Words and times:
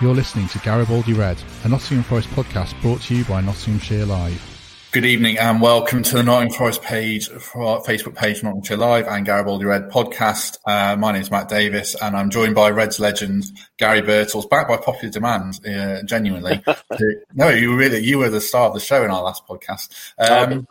You're 0.00 0.14
listening 0.14 0.48
to 0.48 0.58
Garibaldi 0.58 1.12
Red, 1.12 1.40
a 1.62 1.68
Nottingham 1.68 2.02
Forest 2.02 2.28
podcast 2.30 2.78
brought 2.82 3.00
to 3.02 3.14
you 3.14 3.24
by 3.26 3.40
Nottinghamshire 3.40 4.04
Live. 4.04 4.88
Good 4.90 5.04
evening 5.04 5.38
and 5.38 5.62
welcome 5.62 6.02
to 6.02 6.16
the 6.16 6.22
Nottingham 6.24 6.58
Forest 6.58 6.82
page, 6.82 7.28
Facebook 7.28 8.16
page, 8.16 8.42
Nottinghamshire 8.42 8.76
Live 8.76 9.06
and 9.06 9.24
Garibaldi 9.24 9.66
Red 9.66 9.90
podcast. 9.90 10.58
Uh, 10.66 10.96
my 10.96 11.12
name 11.12 11.22
is 11.22 11.30
Matt 11.30 11.48
Davies 11.48 11.94
and 11.94 12.16
I'm 12.16 12.30
joined 12.30 12.56
by 12.56 12.70
Reds 12.70 12.98
legend 12.98 13.44
Garry 13.76 14.02
Birtles, 14.02 14.50
back 14.50 14.66
by 14.66 14.78
popular 14.78 15.12
demand, 15.12 15.64
uh, 15.64 16.02
genuinely. 16.02 16.60
no, 17.34 17.50
you 17.50 17.70
were 17.70 17.76
really, 17.76 18.00
you 18.00 18.18
were 18.18 18.30
the 18.30 18.40
star 18.40 18.66
of 18.66 18.74
the 18.74 18.80
show 18.80 19.04
in 19.04 19.12
our 19.12 19.22
last 19.22 19.46
podcast. 19.46 19.94
Um, 20.18 20.66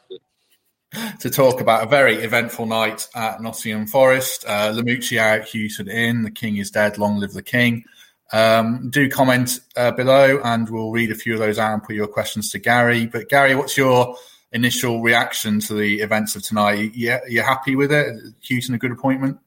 to 1.19 1.29
talk 1.29 1.61
about 1.61 1.83
a 1.83 1.89
very 1.89 2.15
eventful 2.15 2.65
night 2.65 3.07
at 3.15 3.41
Nottingham 3.41 3.87
Forest. 3.87 4.43
Uh, 4.45 4.73
Lamouchi 4.73 5.17
out, 5.17 5.47
Hughton 5.47 5.89
in, 5.89 6.23
the 6.23 6.31
king 6.31 6.57
is 6.57 6.71
dead, 6.71 6.97
long 6.97 7.17
live 7.17 7.31
the 7.31 7.41
king. 7.41 7.85
Um, 8.33 8.89
do 8.89 9.07
comment 9.09 9.59
uh, 9.77 9.91
below 9.91 10.41
and 10.43 10.67
we'll 10.67 10.89
read 10.89 11.11
a 11.11 11.15
few 11.15 11.33
of 11.33 11.39
those 11.39 11.59
out 11.59 11.73
and 11.73 11.83
put 11.83 11.95
your 11.95 12.07
questions 12.07 12.49
to 12.49 12.59
Garry. 12.59 13.05
But 13.05 13.29
Garry, 13.29 13.53
what's 13.53 13.77
your 13.77 14.17
initial 14.51 15.03
reaction 15.03 15.59
to 15.59 15.75
the 15.75 16.01
events 16.01 16.35
of 16.35 16.41
tonight? 16.41 16.95
You, 16.95 17.19
you 17.27 17.43
happy 17.43 17.75
with 17.75 17.91
it? 17.91 18.07
Hughton 18.41 18.73
a 18.73 18.79
good 18.79 18.91
appointment? 18.91 19.37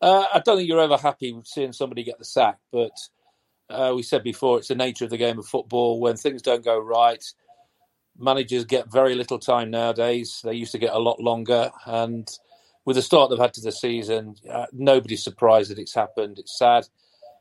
Uh, 0.00 0.26
I 0.34 0.40
don't 0.40 0.56
think 0.56 0.68
you're 0.68 0.80
ever 0.80 0.96
happy 0.96 1.32
with 1.32 1.46
seeing 1.46 1.72
somebody 1.72 2.02
get 2.02 2.18
the 2.18 2.24
sack, 2.24 2.58
but 2.72 2.90
uh, 3.70 3.92
we 3.94 4.02
said 4.02 4.22
before 4.22 4.58
it's 4.58 4.68
the 4.68 4.74
nature 4.74 5.04
of 5.04 5.10
the 5.10 5.16
game 5.16 5.38
of 5.38 5.46
football. 5.46 6.00
When 6.00 6.16
things 6.16 6.42
don't 6.42 6.64
go 6.64 6.78
right, 6.78 7.24
managers 8.18 8.64
get 8.64 8.92
very 8.92 9.14
little 9.14 9.38
time 9.38 9.70
nowadays. 9.70 10.40
They 10.44 10.54
used 10.54 10.72
to 10.72 10.78
get 10.78 10.92
a 10.92 10.98
lot 10.98 11.20
longer, 11.20 11.70
and 11.86 12.28
with 12.84 12.96
the 12.96 13.02
start 13.02 13.30
they've 13.30 13.38
had 13.38 13.54
to 13.54 13.60
the 13.60 13.72
season, 13.72 14.36
uh, 14.50 14.66
nobody's 14.72 15.24
surprised 15.24 15.70
that 15.70 15.78
it's 15.78 15.94
happened. 15.94 16.38
It's 16.38 16.58
sad. 16.58 16.86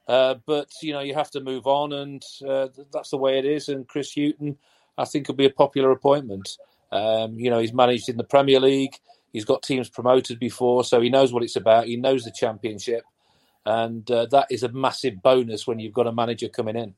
Uh, 0.07 0.35
but 0.45 0.69
you 0.81 0.91
know 0.91 0.99
you 0.99 1.13
have 1.13 1.31
to 1.31 1.39
move 1.39 1.65
on, 1.65 1.93
and 1.93 2.23
uh, 2.47 2.67
that's 2.91 3.11
the 3.11 3.17
way 3.17 3.39
it 3.39 3.45
is. 3.45 3.69
And 3.69 3.87
Chris 3.87 4.13
Hughton, 4.13 4.57
I 4.97 5.05
think, 5.05 5.27
will 5.27 5.35
be 5.35 5.45
a 5.45 5.49
popular 5.49 5.91
appointment. 5.91 6.57
Um, 6.91 7.39
you 7.39 7.49
know, 7.49 7.59
he's 7.59 7.73
managed 7.73 8.09
in 8.09 8.17
the 8.17 8.23
Premier 8.23 8.59
League. 8.59 8.95
He's 9.31 9.45
got 9.45 9.63
teams 9.63 9.89
promoted 9.89 10.39
before, 10.39 10.83
so 10.83 11.01
he 11.01 11.09
knows 11.09 11.31
what 11.33 11.43
it's 11.43 11.55
about. 11.55 11.87
He 11.87 11.95
knows 11.95 12.23
the 12.23 12.31
Championship, 12.31 13.03
and 13.65 14.09
uh, 14.11 14.25
that 14.27 14.47
is 14.51 14.63
a 14.63 14.69
massive 14.69 15.21
bonus 15.23 15.65
when 15.65 15.79
you've 15.79 15.93
got 15.93 16.07
a 16.07 16.11
manager 16.11 16.49
coming 16.49 16.75
in. 16.75 16.95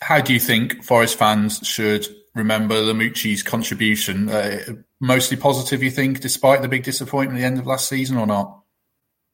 How 0.00 0.20
do 0.20 0.32
you 0.32 0.38
think 0.38 0.84
Forest 0.84 1.18
fans 1.18 1.66
should 1.66 2.06
remember 2.34 2.74
Lamouchi's 2.76 3.42
contribution? 3.42 4.28
Uh, 4.28 4.60
mostly 5.00 5.36
positive, 5.36 5.82
you 5.82 5.90
think, 5.90 6.20
despite 6.20 6.62
the 6.62 6.68
big 6.68 6.84
disappointment 6.84 7.38
at 7.38 7.40
the 7.40 7.46
end 7.46 7.58
of 7.58 7.66
last 7.66 7.88
season, 7.88 8.18
or 8.18 8.26
not? 8.26 8.62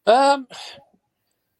Um, 0.06 0.46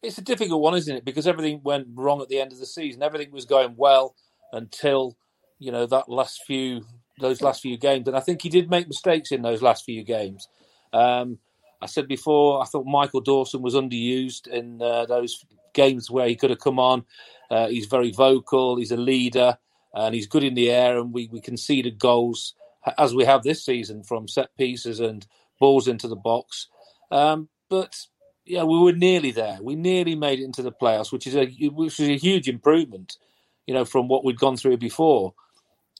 it's 0.05 0.17
a 0.17 0.23
difficult 0.23 0.61
one, 0.61 0.75
isn't 0.75 0.97
it? 0.97 1.05
Because 1.05 1.27
everything 1.27 1.61
went 1.63 1.87
wrong 1.93 2.21
at 2.21 2.29
the 2.29 2.39
end 2.39 2.51
of 2.51 2.59
the 2.59 2.65
season. 2.65 3.03
Everything 3.03 3.31
was 3.31 3.45
going 3.45 3.75
well 3.77 4.15
until 4.53 5.17
you 5.59 5.71
know 5.71 5.85
that 5.85 6.09
last 6.09 6.43
few 6.45 6.85
those 7.19 7.41
last 7.41 7.61
few 7.61 7.77
games, 7.77 8.07
and 8.07 8.17
I 8.17 8.19
think 8.19 8.41
he 8.41 8.49
did 8.49 8.69
make 8.69 8.87
mistakes 8.87 9.31
in 9.31 9.41
those 9.41 9.61
last 9.61 9.85
few 9.85 10.03
games. 10.03 10.47
Um, 10.91 11.39
I 11.81 11.87
said 11.87 12.07
before, 12.07 12.61
I 12.61 12.65
thought 12.65 12.85
Michael 12.85 13.21
Dawson 13.21 13.61
was 13.61 13.75
underused 13.75 14.47
in 14.47 14.81
uh, 14.81 15.05
those 15.05 15.45
games 15.73 16.09
where 16.09 16.27
he 16.27 16.35
could 16.35 16.49
have 16.49 16.59
come 16.59 16.79
on. 16.79 17.05
Uh, 17.49 17.67
he's 17.67 17.85
very 17.85 18.11
vocal. 18.11 18.77
He's 18.77 18.91
a 18.91 18.97
leader, 18.97 19.57
and 19.93 20.13
he's 20.13 20.27
good 20.27 20.43
in 20.43 20.55
the 20.55 20.71
air. 20.71 20.97
And 20.97 21.13
we 21.13 21.29
we 21.31 21.41
conceded 21.41 21.99
goals 21.99 22.53
as 22.97 23.15
we 23.15 23.25
have 23.25 23.43
this 23.43 23.65
season 23.65 24.03
from 24.03 24.27
set 24.27 24.55
pieces 24.57 24.99
and 24.99 25.25
balls 25.59 25.87
into 25.87 26.07
the 26.07 26.15
box. 26.15 26.67
Um, 27.11 27.49
but 27.69 28.05
yeah, 28.45 28.63
we 28.63 28.79
were 28.79 28.93
nearly 28.93 29.31
there. 29.31 29.57
We 29.61 29.75
nearly 29.75 30.15
made 30.15 30.39
it 30.39 30.45
into 30.45 30.61
the 30.61 30.71
playoffs, 30.71 31.11
which 31.11 31.27
is 31.27 31.35
a 31.35 31.45
which 31.69 31.99
is 31.99 32.09
a 32.09 32.17
huge 32.17 32.47
improvement, 32.47 33.17
you 33.65 33.73
know, 33.73 33.85
from 33.85 34.07
what 34.07 34.23
we'd 34.23 34.39
gone 34.39 34.57
through 34.57 34.77
before. 34.77 35.33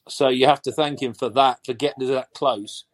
So 0.07 0.29
you 0.29 0.45
have 0.45 0.61
to 0.63 0.71
thank 0.71 1.01
him 1.01 1.13
for 1.13 1.29
that, 1.29 1.65
for 1.65 1.73
getting 1.73 2.03
us 2.03 2.09
that 2.09 2.33
close. 2.33 2.85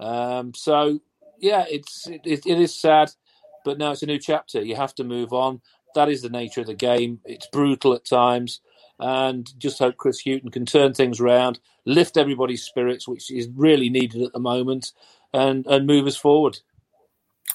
Um, 0.00 0.54
so 0.54 1.00
yeah, 1.38 1.64
it's 1.68 2.06
it, 2.06 2.46
it 2.46 2.60
is 2.60 2.78
sad, 2.78 3.10
but 3.64 3.78
now 3.78 3.92
it's 3.92 4.02
a 4.02 4.06
new 4.06 4.18
chapter. 4.18 4.62
You 4.62 4.76
have 4.76 4.94
to 4.96 5.04
move 5.04 5.32
on. 5.32 5.60
That 5.94 6.08
is 6.08 6.22
the 6.22 6.30
nature 6.30 6.62
of 6.62 6.66
the 6.66 6.74
game. 6.74 7.20
It's 7.24 7.46
brutal 7.46 7.92
at 7.92 8.06
times, 8.06 8.60
and 8.98 9.48
just 9.58 9.78
hope 9.78 9.96
Chris 9.98 10.22
Hughton 10.24 10.50
can 10.50 10.66
turn 10.66 10.94
things 10.94 11.20
around, 11.20 11.60
lift 11.84 12.16
everybody's 12.16 12.64
spirits, 12.64 13.06
which 13.06 13.30
is 13.30 13.48
really 13.54 13.90
needed 13.90 14.22
at 14.22 14.32
the 14.32 14.40
moment, 14.40 14.92
and 15.32 15.66
and 15.66 15.86
move 15.86 16.06
us 16.06 16.16
forward. 16.16 16.60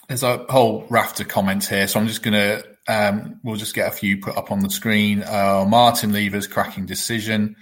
There's 0.07 0.23
a 0.23 0.45
whole 0.49 0.85
raft 0.89 1.19
of 1.19 1.27
comments 1.27 1.67
here, 1.67 1.87
so 1.87 1.99
I'm 1.99 2.07
just 2.07 2.23
going 2.23 2.33
to 2.33 2.63
um, 2.87 3.39
we'll 3.43 3.55
just 3.55 3.75
get 3.75 3.87
a 3.87 3.95
few 3.95 4.17
put 4.17 4.35
up 4.35 4.51
on 4.51 4.61
the 4.61 4.69
screen. 4.69 5.23
Uh, 5.23 5.65
Martin 5.67 6.11
Lever's 6.11 6.47
cracking 6.47 6.87
decision. 6.87 7.55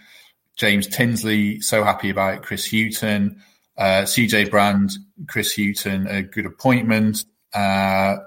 James 0.55 0.87
Tinsley 0.87 1.59
so 1.59 1.83
happy 1.83 2.09
about 2.09 2.35
it. 2.35 2.43
Chris 2.43 2.65
Hughton. 2.65 3.41
Uh, 3.77 4.03
CJ 4.03 4.49
Brand, 4.49 4.91
Chris 5.27 5.55
Hughton, 5.55 6.07
a 6.07 6.23
good 6.23 6.47
appointment. 6.47 7.25
Uh, 7.53 8.17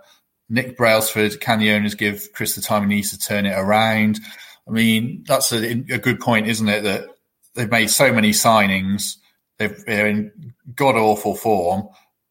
Nick 0.49 0.77
Brailsford, 0.77 1.41
can 1.41 1.59
the 1.59 1.73
owners 1.73 1.95
give 1.95 2.33
Chris 2.35 2.55
the 2.55 2.61
time 2.61 2.89
he 2.89 2.97
needs 2.97 3.11
to 3.11 3.19
turn 3.19 3.47
it 3.47 3.59
around? 3.59 4.21
I 4.69 4.71
mean, 4.71 5.25
that's 5.27 5.53
a, 5.53 5.71
a 5.71 5.99
good 5.99 6.21
point, 6.21 6.47
isn't 6.47 6.69
it? 6.69 6.83
That 6.85 7.07
they've 7.55 7.71
made 7.71 7.91
so 7.91 8.13
many 8.13 8.31
signings, 8.31 9.17
they've, 9.59 9.77
they're 9.87 10.07
in 10.07 10.55
god 10.77 10.95
awful 10.95 11.35
form, 11.35 11.89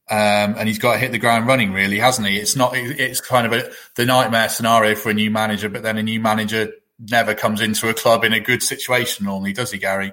um, 0.10 0.56
and 0.58 0.68
he's 0.68 0.80
got 0.80 0.94
to 0.94 1.00
hit 1.00 1.12
the 1.12 1.20
ground 1.20 1.46
running, 1.46 1.72
really, 1.72 2.00
hasn't 2.00 2.28
he? 2.28 2.38
It's 2.38 2.56
not. 2.56 2.76
It's 2.76 3.22
kind 3.22 3.46
of 3.46 3.54
a, 3.54 3.72
the 3.96 4.06
nightmare 4.06 4.50
scenario 4.50 4.96
for 4.96 5.12
a 5.12 5.14
new 5.14 5.30
manager, 5.30 5.70
but 5.70 5.84
then 5.84 5.98
a 5.98 6.04
new 6.04 6.20
manager 6.20 6.72
never 7.00 7.36
comes 7.36 7.62
into 7.62 7.90
a 7.90 7.94
club 7.94 8.24
in 8.24 8.34
a 8.34 8.40
good 8.40 8.64
situation 8.64 9.26
normally, 9.26 9.54
does 9.54 9.72
he, 9.72 9.78
Garry? 9.78 10.12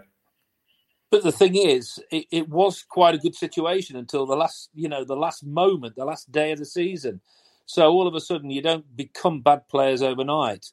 But 1.10 1.22
the 1.22 1.32
thing 1.32 1.56
is, 1.56 1.98
it, 2.10 2.26
it, 2.30 2.48
was 2.48 2.82
quite 2.82 3.14
a 3.14 3.18
good 3.18 3.34
situation 3.34 3.96
until 3.96 4.26
the 4.26 4.36
last, 4.36 4.70
you 4.74 4.88
know, 4.88 5.04
the 5.04 5.16
last 5.16 5.44
moment, 5.44 5.96
the 5.96 6.04
last 6.04 6.30
day 6.30 6.52
of 6.52 6.58
the 6.58 6.64
season. 6.66 7.20
So 7.64 7.90
all 7.90 8.06
of 8.06 8.14
a 8.14 8.20
sudden, 8.20 8.50
you 8.50 8.60
don't 8.60 8.96
become 8.96 9.40
bad 9.40 9.68
players 9.68 10.02
overnight. 10.02 10.66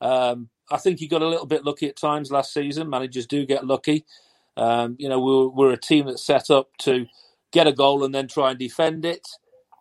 Um, 0.00 0.48
I 0.70 0.78
think 0.78 0.98
he 0.98 1.06
got 1.06 1.22
a 1.22 1.28
little 1.28 1.46
bit 1.46 1.64
lucky 1.64 1.88
at 1.88 1.96
times 1.96 2.30
last 2.30 2.52
season. 2.52 2.90
Managers 2.90 3.26
do 3.26 3.46
get 3.46 3.66
lucky. 3.66 4.04
Um, 4.56 4.96
you 4.98 5.08
know, 5.08 5.20
we're, 5.20 5.48
we're 5.48 5.72
a 5.72 5.78
team 5.78 6.06
that's 6.06 6.24
set 6.24 6.50
up 6.50 6.70
to 6.78 7.06
get 7.54 7.66
a 7.68 7.72
goal 7.72 8.04
and 8.04 8.14
then 8.14 8.28
try 8.28 8.50
and 8.50 8.58
defend 8.58 9.04
it. 9.06 9.26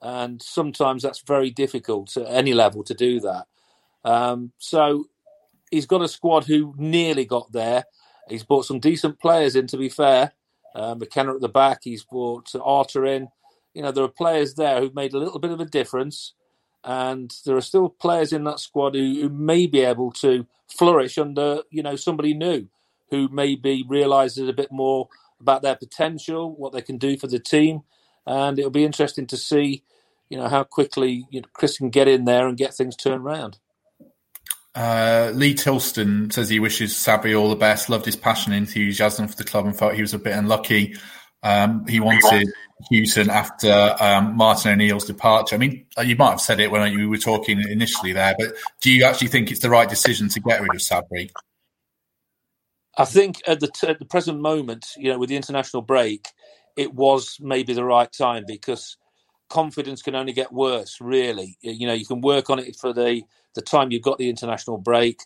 And 0.01 0.41
sometimes 0.41 1.03
that's 1.03 1.21
very 1.21 1.49
difficult 1.49 2.15
at 2.15 2.27
any 2.27 2.53
level 2.53 2.83
to 2.83 2.93
do 2.93 3.19
that. 3.21 3.47
Um, 4.05 4.51
so 4.59 5.05
he's 5.71 5.87
got 5.87 6.01
a 6.01 6.07
squad 6.07 6.45
who 6.45 6.73
nearly 6.77 7.25
got 7.25 7.51
there. 7.51 7.85
He's 8.29 8.43
brought 8.43 8.65
some 8.65 8.79
decent 8.79 9.19
players 9.19 9.55
in, 9.55 9.67
to 9.67 9.77
be 9.77 9.89
fair. 9.89 10.33
Uh, 10.75 10.95
McKenna 10.95 11.35
at 11.35 11.41
the 11.41 11.49
back. 11.49 11.79
He's 11.83 12.03
brought 12.03 12.53
Arter 12.63 13.05
in. 13.05 13.29
You 13.73 13.81
know, 13.81 13.91
there 13.91 14.03
are 14.03 14.09
players 14.09 14.53
there 14.53 14.79
who've 14.79 14.95
made 14.95 15.13
a 15.13 15.19
little 15.19 15.39
bit 15.39 15.51
of 15.51 15.59
a 15.59 15.65
difference. 15.65 16.33
And 16.83 17.33
there 17.45 17.55
are 17.55 17.61
still 17.61 17.89
players 17.89 18.33
in 18.33 18.43
that 18.43 18.59
squad 18.59 18.93
who, 18.93 19.21
who 19.21 19.29
may 19.29 19.67
be 19.67 19.81
able 19.81 20.11
to 20.13 20.45
flourish 20.67 21.17
under, 21.17 21.63
you 21.71 21.81
know, 21.81 21.95
somebody 21.95 22.33
new 22.33 22.67
who 23.09 23.29
maybe 23.31 23.85
realises 23.87 24.49
a 24.49 24.53
bit 24.53 24.71
more 24.71 25.07
about 25.43 25.61
their 25.61 25.75
potential, 25.75 26.55
what 26.55 26.73
they 26.73 26.81
can 26.81 26.97
do 26.97 27.17
for 27.17 27.27
the 27.27 27.39
team, 27.39 27.81
and 28.25 28.57
it'll 28.57 28.71
be 28.71 28.85
interesting 28.85 29.27
to 29.27 29.37
see, 29.37 29.83
you 30.29 30.37
know, 30.37 30.47
how 30.47 30.63
quickly 30.63 31.27
you 31.29 31.41
know, 31.41 31.47
Chris 31.53 31.77
can 31.77 31.89
get 31.89 32.07
in 32.07 32.25
there 32.25 32.47
and 32.47 32.57
get 32.57 32.73
things 32.73 32.95
turned 32.95 33.23
around. 33.23 33.59
Uh, 34.75 35.31
Lee 35.35 35.53
Tilston 35.53 36.33
says 36.33 36.49
he 36.49 36.59
wishes 36.59 36.93
Sabri 36.93 37.39
all 37.39 37.49
the 37.49 37.55
best. 37.55 37.89
Loved 37.89 38.05
his 38.05 38.15
passion 38.15 38.53
and 38.53 38.67
enthusiasm 38.67 39.27
for 39.27 39.35
the 39.35 39.43
club 39.43 39.65
and 39.65 39.77
felt 39.77 39.93
he 39.93 40.01
was 40.01 40.15
a 40.15 40.19
bit 40.19 40.35
unlucky. 40.35 40.95
Um, 41.43 41.85
he 41.87 41.99
wanted 41.99 42.47
Hughton 42.89 43.29
after 43.29 43.95
um, 43.99 44.35
Martin 44.35 44.71
O'Neill's 44.71 45.05
departure. 45.05 45.55
I 45.55 45.59
mean, 45.59 45.85
uh, 45.97 46.01
you 46.01 46.15
might 46.15 46.31
have 46.31 46.41
said 46.41 46.59
it 46.59 46.71
when 46.71 46.91
you 46.91 47.09
were 47.09 47.17
talking 47.17 47.61
initially 47.69 48.13
there, 48.13 48.33
but 48.39 48.53
do 48.81 48.91
you 48.91 49.03
actually 49.03 49.27
think 49.27 49.51
it's 49.51 49.59
the 49.59 49.69
right 49.69 49.89
decision 49.89 50.29
to 50.29 50.39
get 50.39 50.61
rid 50.61 50.73
of 50.73 50.81
Sabri? 50.81 51.29
I 52.97 53.05
think 53.05 53.41
at 53.47 53.59
the, 53.59 53.67
t- 53.67 53.87
at 53.87 53.99
the 53.99 54.05
present 54.05 54.39
moment, 54.39 54.87
you 54.97 55.11
know, 55.11 55.17
with 55.17 55.29
the 55.29 55.35
international 55.35 55.81
break, 55.81 56.27
it 56.75 56.93
was 56.93 57.37
maybe 57.41 57.73
the 57.73 57.85
right 57.85 58.11
time 58.11 58.45
because 58.47 58.97
confidence 59.49 60.01
can 60.01 60.15
only 60.15 60.33
get 60.33 60.51
worse. 60.51 60.99
Really, 61.01 61.57
you 61.61 61.87
know, 61.87 61.93
you 61.93 62.05
can 62.05 62.21
work 62.21 62.49
on 62.49 62.59
it 62.59 62.75
for 62.75 62.93
the 62.93 63.23
the 63.55 63.61
time 63.61 63.91
you've 63.91 64.03
got 64.03 64.17
the 64.17 64.29
international 64.29 64.77
break, 64.77 65.19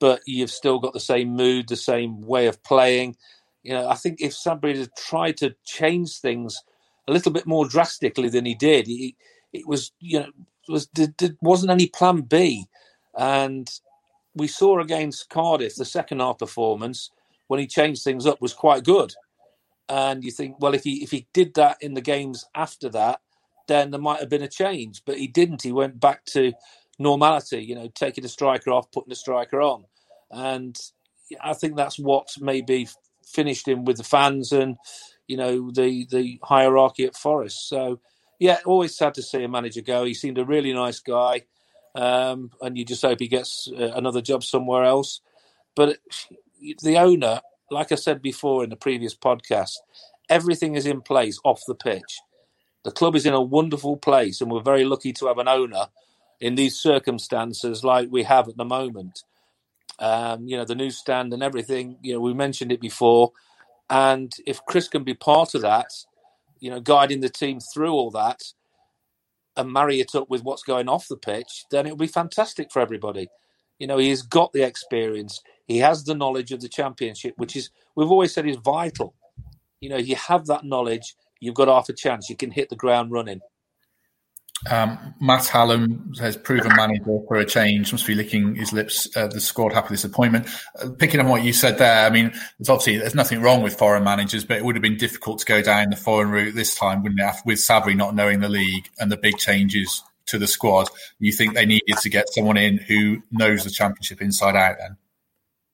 but 0.00 0.20
you've 0.26 0.50
still 0.50 0.78
got 0.78 0.92
the 0.92 1.00
same 1.00 1.34
mood, 1.34 1.68
the 1.68 1.76
same 1.76 2.20
way 2.22 2.46
of 2.46 2.62
playing. 2.62 3.16
You 3.62 3.74
know, 3.74 3.88
I 3.88 3.94
think 3.94 4.20
if 4.20 4.34
somebody 4.34 4.78
had 4.78 4.94
tried 4.96 5.36
to 5.38 5.54
change 5.64 6.18
things 6.18 6.62
a 7.08 7.12
little 7.12 7.32
bit 7.32 7.46
more 7.46 7.68
drastically 7.68 8.28
than 8.28 8.44
he 8.44 8.54
did, 8.54 8.86
he, 8.86 9.16
it 9.52 9.66
was 9.66 9.92
you 10.00 10.20
know 10.20 10.30
was 10.68 10.88
there 10.94 11.12
wasn't 11.42 11.72
any 11.72 11.88
plan 11.88 12.22
B, 12.22 12.66
and 13.16 13.68
we 14.34 14.48
saw 14.48 14.80
against 14.80 15.30
Cardiff 15.30 15.76
the 15.76 15.84
second 15.84 16.20
half 16.20 16.38
performance 16.38 17.10
when 17.48 17.60
he 17.60 17.66
changed 17.66 18.02
things 18.02 18.26
up 18.26 18.40
was 18.40 18.54
quite 18.54 18.84
good. 18.84 19.12
And 19.88 20.24
you 20.24 20.30
think, 20.30 20.56
well, 20.60 20.74
if 20.74 20.84
he 20.84 21.02
if 21.02 21.10
he 21.10 21.26
did 21.32 21.54
that 21.54 21.76
in 21.80 21.94
the 21.94 22.00
games 22.00 22.46
after 22.54 22.88
that, 22.90 23.20
then 23.68 23.90
there 23.90 24.00
might 24.00 24.20
have 24.20 24.30
been 24.30 24.42
a 24.42 24.48
change. 24.48 25.02
But 25.04 25.18
he 25.18 25.26
didn't. 25.26 25.62
He 25.62 25.72
went 25.72 26.00
back 26.00 26.24
to 26.26 26.52
normality. 26.98 27.62
You 27.62 27.74
know, 27.74 27.88
taking 27.94 28.24
a 28.24 28.28
striker 28.28 28.70
off, 28.70 28.90
putting 28.90 29.12
a 29.12 29.16
striker 29.16 29.60
on, 29.60 29.84
and 30.30 30.76
I 31.42 31.54
think 31.54 31.76
that's 31.76 31.98
what 31.98 32.28
maybe 32.40 32.88
finished 33.26 33.68
him 33.68 33.84
with 33.84 33.96
the 33.96 34.04
fans 34.04 34.52
and 34.52 34.76
you 35.26 35.36
know 35.36 35.70
the 35.70 36.06
the 36.10 36.38
hierarchy 36.42 37.04
at 37.04 37.16
Forest. 37.16 37.68
So 37.68 38.00
yeah, 38.38 38.58
always 38.66 38.96
sad 38.96 39.14
to 39.14 39.22
see 39.22 39.42
a 39.44 39.48
manager 39.48 39.80
go. 39.80 40.04
He 40.04 40.14
seemed 40.14 40.38
a 40.38 40.44
really 40.44 40.72
nice 40.72 41.00
guy, 41.00 41.42
um, 41.94 42.50
and 42.60 42.76
you 42.76 42.84
just 42.84 43.02
hope 43.02 43.20
he 43.20 43.28
gets 43.28 43.68
uh, 43.68 43.92
another 43.94 44.20
job 44.20 44.42
somewhere 44.42 44.84
else. 44.84 45.20
But 45.74 45.98
the 46.82 46.98
owner, 46.98 47.40
like 47.70 47.92
I 47.92 47.96
said 47.96 48.22
before 48.22 48.64
in 48.64 48.70
the 48.70 48.76
previous 48.76 49.14
podcast, 49.14 49.76
everything 50.28 50.74
is 50.74 50.86
in 50.86 51.00
place 51.00 51.38
off 51.44 51.62
the 51.66 51.74
pitch. 51.74 52.20
The 52.84 52.90
club 52.90 53.16
is 53.16 53.26
in 53.26 53.32
a 53.32 53.40
wonderful 53.40 53.96
place, 53.96 54.40
and 54.40 54.50
we're 54.50 54.60
very 54.60 54.84
lucky 54.84 55.12
to 55.14 55.26
have 55.26 55.38
an 55.38 55.48
owner 55.48 55.86
in 56.40 56.54
these 56.54 56.76
circumstances 56.76 57.84
like 57.84 58.08
we 58.10 58.24
have 58.24 58.48
at 58.48 58.56
the 58.56 58.64
moment. 58.64 59.22
Um, 59.98 60.46
you 60.46 60.56
know, 60.56 60.64
the 60.64 60.74
newsstand 60.74 61.32
and 61.32 61.42
everything. 61.42 61.96
You 62.02 62.14
know, 62.14 62.20
we 62.20 62.34
mentioned 62.34 62.72
it 62.72 62.80
before, 62.80 63.32
and 63.88 64.32
if 64.46 64.64
Chris 64.66 64.88
can 64.88 65.04
be 65.04 65.14
part 65.14 65.54
of 65.54 65.62
that, 65.62 65.90
you 66.58 66.70
know, 66.70 66.80
guiding 66.80 67.20
the 67.20 67.28
team 67.28 67.60
through 67.60 67.92
all 67.92 68.10
that 68.10 68.42
and 69.56 69.72
marry 69.72 70.00
it 70.00 70.14
up 70.14 70.28
with 70.28 70.42
what's 70.42 70.62
going 70.62 70.88
off 70.88 71.08
the 71.08 71.16
pitch, 71.16 71.64
then 71.70 71.86
it'll 71.86 71.96
be 71.96 72.06
fantastic 72.06 72.72
for 72.72 72.80
everybody. 72.80 73.28
You 73.78 73.86
know, 73.86 73.98
he's 73.98 74.22
got 74.22 74.52
the 74.52 74.62
experience. 74.62 75.40
He 75.66 75.78
has 75.78 76.04
the 76.04 76.14
knowledge 76.14 76.52
of 76.52 76.60
the 76.60 76.68
championship, 76.68 77.34
which 77.36 77.56
is 77.56 77.70
we've 77.96 78.10
always 78.10 78.32
said 78.32 78.46
is 78.46 78.56
vital. 78.56 79.14
You 79.80 79.90
know, 79.90 79.96
you 79.96 80.16
have 80.16 80.46
that 80.46 80.64
knowledge, 80.64 81.16
you've 81.40 81.54
got 81.54 81.68
half 81.68 81.88
a 81.88 81.92
chance. 81.92 82.30
You 82.30 82.36
can 82.36 82.50
hit 82.50 82.68
the 82.70 82.76
ground 82.76 83.12
running. 83.12 83.40
Um, 84.70 85.14
Matt 85.20 85.46
Hallam 85.46 86.14
has 86.20 86.36
proven 86.36 86.74
manager 86.74 87.18
for 87.28 87.36
a 87.36 87.44
change. 87.44 87.92
Must 87.92 88.06
be 88.06 88.14
licking 88.14 88.54
his 88.54 88.72
lips. 88.72 89.14
Uh, 89.14 89.26
the 89.26 89.40
squad 89.40 89.72
happy 89.72 89.86
with 89.86 90.02
this 90.02 90.04
appointment. 90.04 90.48
Uh, 90.80 90.90
picking 90.90 91.20
up 91.20 91.26
what 91.26 91.44
you 91.44 91.52
said 91.52 91.78
there, 91.78 92.06
I 92.06 92.10
mean, 92.10 92.32
there's 92.58 92.70
obviously 92.70 92.98
there's 92.98 93.14
nothing 93.14 93.42
wrong 93.42 93.62
with 93.62 93.76
foreign 93.76 94.04
managers, 94.04 94.44
but 94.44 94.56
it 94.56 94.64
would 94.64 94.74
have 94.74 94.82
been 94.82 94.96
difficult 94.96 95.40
to 95.40 95.44
go 95.44 95.60
down 95.60 95.90
the 95.90 95.96
foreign 95.96 96.30
route 96.30 96.54
this 96.54 96.74
time, 96.74 97.02
wouldn't 97.02 97.20
it? 97.20 97.34
With 97.44 97.58
Sabri 97.58 97.94
not 97.94 98.14
knowing 98.14 98.40
the 98.40 98.48
league 98.48 98.88
and 98.98 99.12
the 99.12 99.18
big 99.18 99.36
changes 99.36 100.02
to 100.26 100.38
the 100.38 100.46
squad, 100.46 100.88
you 101.18 101.32
think 101.32 101.54
they 101.54 101.66
needed 101.66 101.98
to 102.00 102.08
get 102.08 102.32
someone 102.32 102.56
in 102.56 102.78
who 102.78 103.22
knows 103.30 103.64
the 103.64 103.70
championship 103.70 104.22
inside 104.22 104.56
out? 104.56 104.76
Then, 104.78 104.96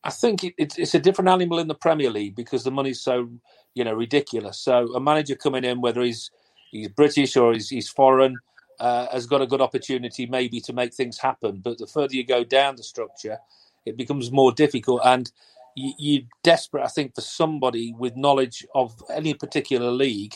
I 0.02 0.10
think 0.10 0.42
it, 0.42 0.54
it's 0.58 0.94
a 0.94 0.98
different 0.98 1.28
animal 1.28 1.60
in 1.60 1.68
the 1.68 1.74
Premier 1.76 2.10
League 2.10 2.34
because 2.34 2.64
the 2.64 2.72
money's 2.72 3.00
so 3.00 3.30
you 3.74 3.84
know 3.84 3.94
ridiculous. 3.94 4.58
So 4.58 4.92
a 4.94 5.00
manager 5.00 5.36
coming 5.36 5.62
in, 5.62 5.80
whether 5.80 6.02
he's 6.02 6.32
he's 6.72 6.88
British 6.88 7.36
or 7.36 7.52
he's, 7.52 7.68
he's 7.68 7.88
foreign 7.88 8.36
uh, 8.80 9.06
has 9.12 9.26
got 9.26 9.42
a 9.42 9.46
good 9.46 9.60
opportunity 9.60 10.26
maybe 10.26 10.60
to 10.62 10.72
make 10.72 10.94
things 10.94 11.18
happen. 11.18 11.60
But 11.62 11.78
the 11.78 11.86
further 11.86 12.14
you 12.14 12.24
go 12.24 12.42
down 12.44 12.76
the 12.76 12.82
structure, 12.82 13.38
it 13.84 13.96
becomes 13.96 14.32
more 14.32 14.52
difficult. 14.52 15.02
And 15.04 15.30
you, 15.76 15.92
you're 15.98 16.22
desperate, 16.42 16.82
I 16.82 16.88
think, 16.88 17.14
for 17.14 17.20
somebody 17.20 17.94
with 17.96 18.16
knowledge 18.16 18.66
of 18.74 19.00
any 19.14 19.34
particular 19.34 19.90
league 19.90 20.34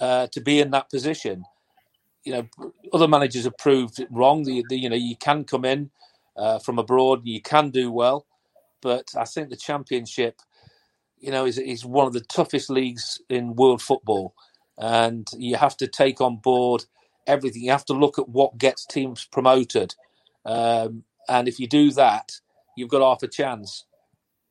uh, 0.00 0.28
to 0.28 0.40
be 0.40 0.60
in 0.60 0.70
that 0.70 0.88
position. 0.88 1.44
You 2.22 2.32
know, 2.32 2.72
other 2.92 3.08
managers 3.08 3.44
have 3.44 3.58
proved 3.58 4.04
wrong. 4.10 4.44
The, 4.44 4.64
the, 4.68 4.78
you 4.78 4.88
know, 4.88 4.96
you 4.96 5.16
can 5.16 5.44
come 5.44 5.64
in 5.64 5.90
uh, 6.36 6.60
from 6.60 6.78
abroad, 6.78 7.22
you 7.24 7.42
can 7.42 7.70
do 7.70 7.90
well, 7.90 8.26
but 8.80 9.08
I 9.16 9.24
think 9.24 9.50
the 9.50 9.56
championship, 9.56 10.40
you 11.18 11.30
know, 11.30 11.44
is 11.44 11.58
is 11.58 11.84
one 11.84 12.06
of 12.06 12.12
the 12.12 12.20
toughest 12.20 12.70
leagues 12.70 13.20
in 13.28 13.56
world 13.56 13.82
football, 13.82 14.34
and 14.78 15.28
you 15.36 15.56
have 15.56 15.76
to 15.78 15.86
take 15.86 16.20
on 16.20 16.36
board 16.36 16.84
everything. 17.26 17.62
You 17.64 17.72
have 17.72 17.86
to 17.86 17.94
look 17.94 18.18
at 18.18 18.28
what 18.28 18.58
gets 18.58 18.86
teams 18.86 19.26
promoted, 19.26 19.94
um, 20.46 21.04
and 21.28 21.48
if 21.48 21.60
you 21.60 21.68
do 21.68 21.92
that, 21.92 22.32
you've 22.76 22.90
got 22.90 23.02
half 23.02 23.22
a 23.24 23.28
chance. 23.28 23.86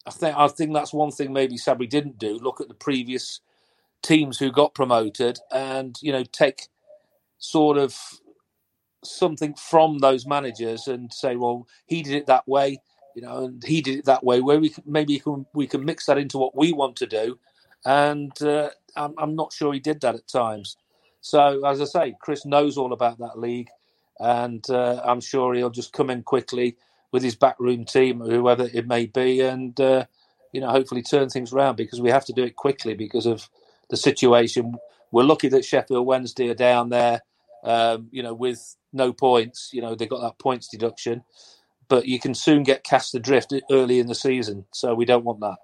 I 0.08 0.12
think 0.12 0.38
I 0.38 0.48
think 0.50 0.74
that's 0.74 0.94
one 0.94 1.12
thing 1.12 1.34
maybe 1.34 1.58
Sabri 1.58 1.90
didn't 1.90 2.20
do. 2.20 2.40
Look 2.40 2.62
at 2.62 2.70
the 2.70 2.76
previous 2.76 3.42
teams 4.04 4.40
who 4.40 4.52
got 4.52 4.76
promoted, 4.76 5.40
and 5.52 5.98
you 6.02 6.12
know 6.14 6.24
take 6.26 6.70
sort 7.40 7.78
of 7.78 7.98
something 9.06 9.56
from 9.56 10.00
those 10.00 10.28
managers 10.28 10.88
and 10.88 11.14
say, 11.14 11.38
well, 11.38 11.68
he 11.88 12.04
did 12.04 12.16
it 12.16 12.28
that 12.28 12.48
way, 12.48 12.80
you 13.16 13.24
know, 13.24 13.46
and 13.46 13.64
he 13.64 13.82
did 13.82 14.00
it 14.00 14.06
that 14.06 14.26
way. 14.26 14.42
Where 14.42 14.60
we 14.60 14.76
maybe 14.86 15.20
can, 15.20 15.48
we 15.56 15.68
can 15.68 15.86
mix 15.86 16.08
that 16.08 16.20
into 16.20 16.40
what 16.40 16.58
we 16.58 16.74
want 16.74 16.98
to 16.98 17.08
do, 17.08 17.40
and 17.86 18.32
uh, 18.44 18.72
I'm, 18.96 19.16
I'm 19.20 19.36
not 19.36 19.54
sure 19.54 19.74
he 19.74 19.82
did 19.82 20.02
that 20.02 20.16
at 20.16 20.28
times. 20.28 20.78
So, 21.24 21.66
as 21.66 21.80
I 21.80 21.86
say, 21.86 22.16
Chris 22.20 22.46
knows 22.46 22.78
all 22.78 22.92
about 22.92 23.18
that 23.20 23.40
league, 23.40 23.70
and 24.20 24.62
uh, 24.70 25.02
I'm 25.06 25.22
sure 25.22 25.54
he'll 25.54 25.70
just 25.70 25.94
come 25.94 26.10
in 26.10 26.22
quickly 26.22 26.76
with 27.14 27.24
his 27.24 27.34
backroom 27.34 27.86
team, 27.86 28.20
whoever 28.20 28.70
it 28.74 28.86
may 28.86 29.06
be, 29.06 29.40
and 29.40 29.80
uh, 29.80 30.06
you 30.52 30.60
know, 30.60 30.70
hopefully 30.70 31.02
turn 31.02 31.30
things 31.30 31.54
around 31.54 31.78
because 31.78 32.02
we 32.02 32.10
have 32.10 32.26
to 32.26 32.34
do 32.34 32.44
it 32.44 32.58
quickly 32.58 32.94
because 32.94 33.26
of 33.26 33.50
the 33.90 33.96
situation. 33.96 34.76
We're 35.12 35.24
lucky 35.24 35.48
that 35.48 35.64
Sheffield 35.64 36.06
Wednesday 36.06 36.50
are 36.50 36.56
down 36.56 36.90
there, 36.90 37.22
um, 37.64 38.10
you 38.12 38.22
know, 38.22 38.34
with 38.34 38.76
no 38.92 39.14
points. 39.14 39.70
You 39.72 39.82
know, 39.82 39.96
they 39.96 40.08
got 40.08 40.22
that 40.24 40.40
points 40.40 40.68
deduction, 40.68 41.24
but 41.88 42.06
you 42.06 42.20
can 42.20 42.34
soon 42.34 42.64
get 42.64 42.84
cast 42.84 43.16
adrift 43.16 43.54
early 43.72 44.00
in 44.00 44.08
the 44.08 44.16
season, 44.16 44.66
so 44.74 44.94
we 44.94 45.06
don't 45.06 45.24
want 45.24 45.40
that. 45.40 45.56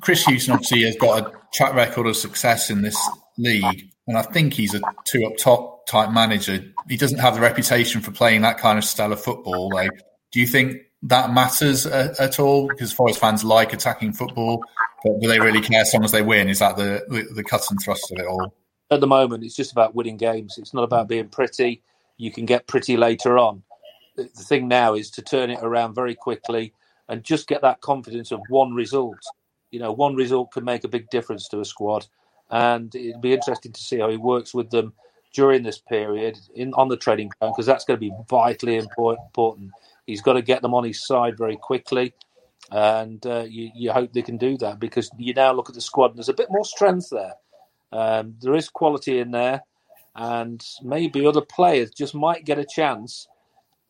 Chris 0.00 0.24
Hughton 0.24 0.54
obviously 0.54 0.84
has 0.84 0.96
got 0.96 1.26
a 1.26 1.32
track 1.52 1.74
record 1.74 2.06
of 2.06 2.16
success 2.16 2.70
in 2.70 2.80
this 2.80 2.96
league, 3.38 3.90
and 4.06 4.16
I 4.16 4.22
think 4.22 4.54
he's 4.54 4.74
a 4.74 4.80
two 5.04 5.24
up 5.26 5.36
top 5.36 5.86
type 5.86 6.10
manager. 6.10 6.64
He 6.88 6.96
doesn't 6.96 7.18
have 7.18 7.34
the 7.34 7.40
reputation 7.40 8.00
for 8.00 8.10
playing 8.10 8.42
that 8.42 8.58
kind 8.58 8.78
of 8.78 8.84
style 8.84 9.12
of 9.12 9.20
football. 9.20 9.70
Like, 9.72 9.90
do 10.32 10.40
you 10.40 10.46
think 10.46 10.76
that 11.02 11.32
matters 11.32 11.86
at, 11.86 12.18
at 12.18 12.40
all? 12.40 12.68
Because 12.68 12.92
Forest 12.92 13.20
fans 13.20 13.44
like 13.44 13.72
attacking 13.72 14.12
football, 14.12 14.64
but 15.04 15.20
do 15.20 15.28
they 15.28 15.40
really 15.40 15.60
care 15.60 15.82
as 15.82 15.92
long 15.94 16.04
as 16.04 16.12
they 16.12 16.22
win? 16.22 16.48
Is 16.48 16.58
that 16.58 16.76
the, 16.76 17.04
the, 17.08 17.34
the 17.34 17.44
cut 17.44 17.70
and 17.70 17.80
thrust 17.82 18.10
of 18.10 18.18
it 18.18 18.26
all? 18.26 18.54
At 18.90 19.00
the 19.00 19.06
moment, 19.06 19.44
it's 19.44 19.56
just 19.56 19.72
about 19.72 19.94
winning 19.94 20.16
games. 20.16 20.56
It's 20.58 20.74
not 20.74 20.84
about 20.84 21.08
being 21.08 21.28
pretty. 21.28 21.82
You 22.16 22.30
can 22.30 22.46
get 22.46 22.66
pretty 22.66 22.96
later 22.96 23.38
on. 23.38 23.62
The 24.16 24.26
thing 24.26 24.68
now 24.68 24.94
is 24.94 25.10
to 25.12 25.22
turn 25.22 25.50
it 25.50 25.58
around 25.60 25.94
very 25.94 26.14
quickly 26.14 26.72
and 27.08 27.22
just 27.22 27.46
get 27.46 27.62
that 27.62 27.80
confidence 27.80 28.32
of 28.32 28.40
one 28.48 28.72
result. 28.72 29.18
You 29.70 29.80
know, 29.80 29.92
one 29.92 30.14
result 30.14 30.52
can 30.52 30.64
make 30.64 30.84
a 30.84 30.88
big 30.88 31.10
difference 31.10 31.48
to 31.48 31.60
a 31.60 31.64
squad 31.64 32.06
and 32.50 32.94
it'd 32.94 33.20
be 33.20 33.34
interesting 33.34 33.72
to 33.72 33.80
see 33.80 33.98
how 33.98 34.08
he 34.08 34.16
works 34.16 34.54
with 34.54 34.70
them 34.70 34.92
during 35.32 35.62
this 35.62 35.78
period 35.78 36.38
in 36.54 36.72
on 36.74 36.88
the 36.88 36.96
training 36.96 37.30
ground 37.38 37.54
because 37.54 37.66
that's 37.66 37.84
going 37.84 37.96
to 37.96 38.00
be 38.00 38.12
vitally 38.28 38.76
important. 38.76 39.70
He's 40.06 40.22
got 40.22 40.34
to 40.34 40.42
get 40.42 40.62
them 40.62 40.74
on 40.74 40.84
his 40.84 41.06
side 41.06 41.36
very 41.36 41.56
quickly, 41.56 42.14
and 42.70 43.24
uh, 43.26 43.44
you, 43.48 43.70
you, 43.74 43.92
hope 43.92 44.12
they 44.12 44.22
can 44.22 44.38
do 44.38 44.56
that 44.58 44.78
because 44.78 45.10
you 45.18 45.34
now 45.34 45.52
look 45.52 45.68
at 45.68 45.74
the 45.74 45.80
squad 45.80 46.10
and 46.10 46.18
there's 46.18 46.28
a 46.28 46.34
bit 46.34 46.50
more 46.50 46.64
strength 46.64 47.10
there. 47.10 47.34
Um, 47.92 48.36
there 48.40 48.54
is 48.54 48.68
quality 48.68 49.18
in 49.18 49.30
there, 49.30 49.62
and 50.14 50.64
maybe 50.82 51.26
other 51.26 51.42
players 51.42 51.90
just 51.90 52.14
might 52.14 52.44
get 52.44 52.58
a 52.58 52.64
chance 52.64 53.28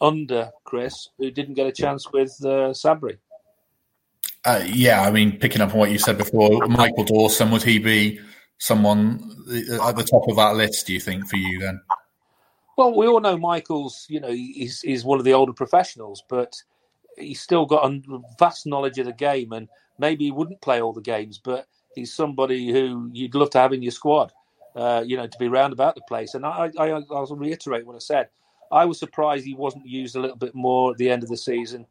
under 0.01 0.51
Chris 0.65 1.11
who 1.19 1.31
didn't 1.31 1.55
get 1.55 1.67
a 1.67 1.73
chance 1.73 2.11
with 2.13 2.35
uh, 2.43 2.73
Sabri. 2.73 3.19
Uh, 4.45 4.63
yeah, 4.67 5.03
I 5.03 5.11
mean, 5.11 5.39
picking 5.39 5.61
up 5.61 5.73
on 5.73 5.79
what 5.79 5.91
you 5.91 5.99
said 5.99 6.19
before, 6.19 6.67
Michael 6.69 7.05
Dawson, 7.05 7.51
would 7.51 7.63
he 7.63 7.79
be 7.79 8.21
someone 8.59 9.15
at 9.49 9.97
the 9.97 10.07
top 10.09 10.29
of 10.29 10.37
that 10.37 10.57
list? 10.57 10.87
Do 10.87 10.95
you 10.95 11.01
think 11.01 11.27
for 11.29 11.37
you 11.37 11.59
then? 11.59 11.81
Well, 12.77 12.95
we 12.95 13.07
all 13.07 13.21
know 13.21 13.39
Michael's. 13.39 14.07
You 14.09 14.21
know, 14.21 14.31
he's 14.31 14.81
he's 14.81 15.05
one 15.05 15.19
of 15.19 15.25
the 15.25 15.35
older 15.35 15.53
professionals, 15.53 16.23
but 16.29 16.55
he's 17.17 17.41
still 17.41 17.67
got 17.67 17.91
a 17.91 18.01
vast 18.39 18.67
knowledge 18.67 18.99
of 18.99 19.07
the 19.07 19.13
game, 19.13 19.53
and 19.53 19.69
maybe 19.99 20.25
he 20.25 20.31
wouldn't 20.31 20.61
play 20.61 20.81
all 20.81 20.93
the 20.93 21.01
games, 21.01 21.41
but 21.43 21.67
he's 21.95 22.15
somebody 22.15 22.71
who 22.71 23.11
you'd 23.13 23.35
love 23.35 23.51
to 23.51 23.59
have 23.59 23.73
in 23.73 23.83
your 23.83 23.93
squad. 23.93 24.33
Uh, 24.75 25.03
you 25.07 25.17
know, 25.17 25.27
to 25.27 25.39
be 25.39 25.49
round 25.49 25.73
about 25.73 25.95
the 25.95 26.03
place. 26.03 26.35
And 26.35 26.45
I, 26.45 26.71
I, 26.79 26.91
I'll 26.91 27.27
reiterate 27.35 27.87
what 27.87 27.97
I 27.97 27.99
said. 27.99 28.29
I 28.71 28.85
was 28.85 28.99
surprised 28.99 29.47
he 29.47 29.55
wasn't 29.55 29.87
used 29.87 30.17
a 30.17 30.21
little 30.21 30.37
bit 30.37 30.55
more 30.55 30.91
at 30.91 30.99
the 30.99 31.09
end 31.09 31.23
of 31.23 31.31
the 31.31 31.37
season 31.39 31.87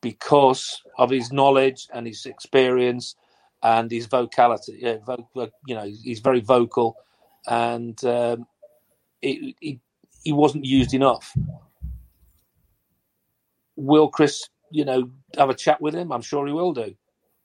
because 0.00 0.82
of 0.96 1.10
his 1.10 1.30
knowledge 1.30 1.88
and 1.92 2.06
his 2.06 2.24
experience 2.24 3.16
and 3.62 3.90
his 3.90 4.06
vocality. 4.06 4.98
Vo- 5.06 5.50
you 5.66 5.74
know, 5.74 5.84
he's 5.84 6.20
very 6.20 6.40
vocal, 6.40 6.96
and 7.46 8.02
um, 8.04 8.46
he 9.20 9.78
wasn't 10.26 10.64
used 10.64 10.94
enough. 10.94 11.34
Will 13.76 14.08
Chris, 14.08 14.48
you 14.70 14.84
know, 14.84 15.10
have 15.36 15.50
a 15.50 15.54
chat 15.54 15.80
with 15.80 15.94
him? 15.94 16.12
I'm 16.12 16.22
sure 16.22 16.46
he 16.46 16.52
will 16.52 16.72
do, 16.72 16.94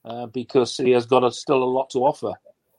uh, 0.05 0.27
because 0.27 0.75
he 0.77 0.91
has 0.91 1.05
got 1.05 1.23
a, 1.23 1.31
still 1.31 1.63
a 1.63 1.65
lot 1.65 1.89
to 1.91 1.99
offer, 1.99 2.33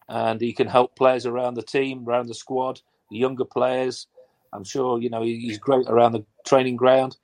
and 0.09 0.41
he 0.41 0.53
can 0.53 0.67
help 0.67 0.97
players 0.97 1.27
around 1.27 1.55
the 1.55 1.63
team, 1.63 2.05
around 2.07 2.29
the 2.29 2.35
squad, 2.35 2.81
the 3.11 3.19
younger 3.19 3.45
players. 3.45 4.07
I'm 4.53 4.65
sure 4.65 5.01
you 5.01 5.11
know 5.11 5.23
he's 5.23 5.59
great 5.59 5.87
around 5.89 6.13
the 6.13 6.25
training 6.47 6.77
ground. 6.77 7.17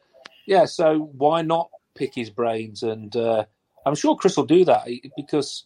Yeah, 0.47 0.67
so 0.67 1.11
why 1.17 1.43
not 1.43 1.71
pick 1.95 2.15
his 2.15 2.31
brains? 2.31 2.83
And 2.83 3.15
uh, 3.17 3.47
I'm 3.87 3.95
sure 3.95 4.17
Chris 4.17 4.37
will 4.37 4.45
do 4.45 4.65
that 4.67 4.87
because 5.17 5.65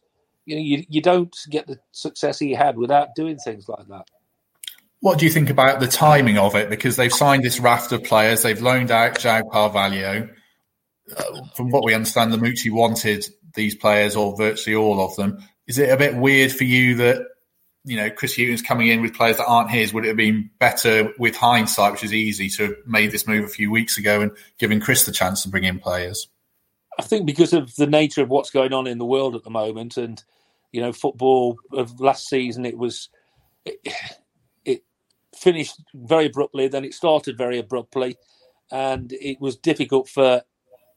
you 0.49 0.57
know 0.57 0.63
you, 0.63 0.85
you 0.89 1.03
don't 1.03 1.37
get 1.51 1.67
the 1.67 1.79
success 1.93 2.39
he 2.39 2.53
had 2.53 2.77
without 2.77 3.15
doing 3.15 3.37
things 3.37 3.69
like 3.69 3.87
that. 3.89 4.07
What 5.01 5.19
do 5.19 5.27
you 5.27 5.31
think 5.31 5.51
about 5.51 5.79
the 5.79 5.87
timing 5.87 6.39
of 6.39 6.57
it? 6.57 6.71
Because 6.71 6.97
they've 6.97 7.13
signed 7.13 7.45
this 7.45 7.61
raft 7.61 7.93
of 7.93 8.03
players, 8.03 8.43
they've 8.43 8.61
loaned 8.61 8.91
out 8.91 9.19
João 9.19 9.49
Carvalho. 9.51 10.29
Uh, 11.17 11.41
from 11.55 11.71
what 11.71 11.85
we 11.85 11.95
understand, 11.95 12.33
Lamouchi 12.33 12.71
wanted 12.71 13.27
these 13.55 13.75
players, 13.75 14.17
or 14.17 14.37
virtually 14.37 14.75
all 14.75 15.01
of 15.01 15.15
them. 15.17 15.39
Is 15.67 15.79
it 15.79 15.91
a 15.91 15.97
bit 15.97 16.17
weird 16.17 16.53
for 16.53 16.65
you 16.65 16.97
that 16.97 17.23
you 17.85 17.97
know 17.97 18.11
Chris 18.11 18.35
Hughton's 18.35 18.63
coming 18.63 18.89
in 18.89 19.03
with 19.03 19.15
players 19.15 19.37
that 19.37 19.47
aren't 19.47 19.71
his? 19.71 19.93
Would 19.93 20.05
it 20.05 20.09
have 20.09 20.17
been 20.17 20.51
better 20.59 21.13
with 21.19 21.37
hindsight, 21.37 21.93
which 21.93 22.05
is 22.05 22.15
easy, 22.15 22.49
to 22.51 22.63
have 22.65 22.75
made 22.87 23.11
this 23.11 23.27
move 23.27 23.45
a 23.45 23.49
few 23.49 23.71
weeks 23.71 23.99
ago 23.99 24.23
and 24.23 24.33
giving 24.59 24.81
Chris 24.81 25.05
the 25.05 25.13
chance 25.13 25.43
to 25.43 25.51
bring 25.51 25.65
in 25.65 25.79
players? 25.79 26.29
I 26.99 27.03
think 27.03 27.27
because 27.27 27.53
of 27.53 27.75
the 27.77 27.87
nature 27.87 28.23
of 28.23 28.29
what's 28.29 28.51
going 28.51 28.73
on 28.73 28.87
in 28.87 28.99
the 28.99 29.05
world 29.05 29.37
at 29.37 29.45
the 29.45 29.51
moment, 29.51 29.97
and 29.97 30.23
you 30.73 30.81
know, 30.81 30.93
football 30.93 31.57
of 31.73 32.01
last 32.01 32.29
season, 32.29 32.65
it 32.67 32.77
was 32.77 33.09
it, 33.65 33.79
it 34.65 34.85
finished 35.35 35.81
very 35.95 36.27
abruptly. 36.27 36.69
Then 36.69 36.85
it 36.85 36.95
started 36.95 37.39
very 37.39 37.59
abruptly, 37.59 38.17
and 38.71 39.13
it 39.13 39.41
was 39.41 39.57
difficult 39.57 40.09
for 40.09 40.43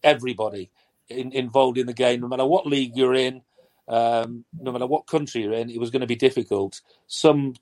everybody 0.04 0.72
in, 1.10 1.32
involved 1.32 1.78
in 1.78 1.88
the 1.88 1.94
game, 1.94 2.22
no 2.22 2.28
matter 2.28 2.46
what 2.46 2.68
league 2.68 2.96
you're 2.96 3.14
in, 3.14 3.42
um, 3.88 4.46
no 4.60 4.72
matter 4.72 4.88
what 4.88 5.08
country 5.08 5.44
you're 5.44 5.54
in. 5.54 5.70
It 5.70 5.80
was 5.80 5.90
going 5.90 6.02
to 6.02 6.08
be 6.08 6.16
difficult. 6.16 6.82
Some 7.08 7.56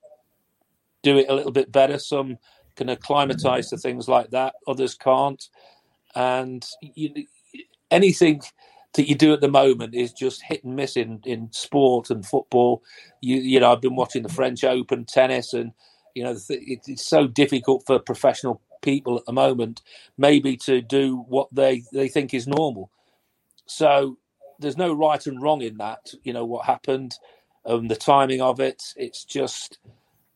do 1.01 1.17
it 1.17 1.29
a 1.29 1.33
little 1.35 1.51
bit 1.51 1.71
better. 1.71 1.99
Some 1.99 2.37
can 2.75 2.89
acclimatise 2.89 3.69
to 3.69 3.77
things 3.77 4.07
like 4.07 4.31
that. 4.31 4.55
Others 4.67 4.95
can't, 4.95 5.43
and 6.15 6.65
you, 6.81 7.25
anything 7.91 8.41
that 8.93 9.07
you 9.07 9.15
do 9.15 9.33
at 9.33 9.41
the 9.41 9.49
moment 9.49 9.95
is 9.95 10.13
just 10.13 10.43
hit 10.43 10.63
and 10.63 10.75
miss 10.75 10.97
in, 10.97 11.21
in 11.25 11.51
sport 11.51 12.09
and 12.09 12.25
football. 12.25 12.83
You 13.21 13.37
you 13.37 13.59
know, 13.59 13.71
I've 13.71 13.81
been 13.81 13.95
watching 13.95 14.23
the 14.23 14.29
French 14.29 14.63
Open 14.63 15.05
tennis, 15.05 15.53
and 15.53 15.73
you 16.15 16.23
know, 16.23 16.35
it's 16.49 17.05
so 17.05 17.27
difficult 17.27 17.83
for 17.85 17.99
professional 17.99 18.61
people 18.81 19.17
at 19.17 19.25
the 19.25 19.33
moment, 19.33 19.81
maybe 20.17 20.57
to 20.57 20.81
do 20.81 21.17
what 21.27 21.49
they 21.53 21.83
they 21.93 22.07
think 22.07 22.33
is 22.33 22.47
normal. 22.47 22.91
So 23.65 24.17
there's 24.59 24.77
no 24.77 24.93
right 24.93 25.25
and 25.27 25.41
wrong 25.41 25.61
in 25.61 25.77
that. 25.77 26.11
You 26.23 26.33
know 26.33 26.45
what 26.45 26.65
happened, 26.65 27.15
um, 27.65 27.87
the 27.87 27.95
timing 27.95 28.41
of 28.41 28.59
it. 28.59 28.83
It's 28.95 29.23
just 29.23 29.79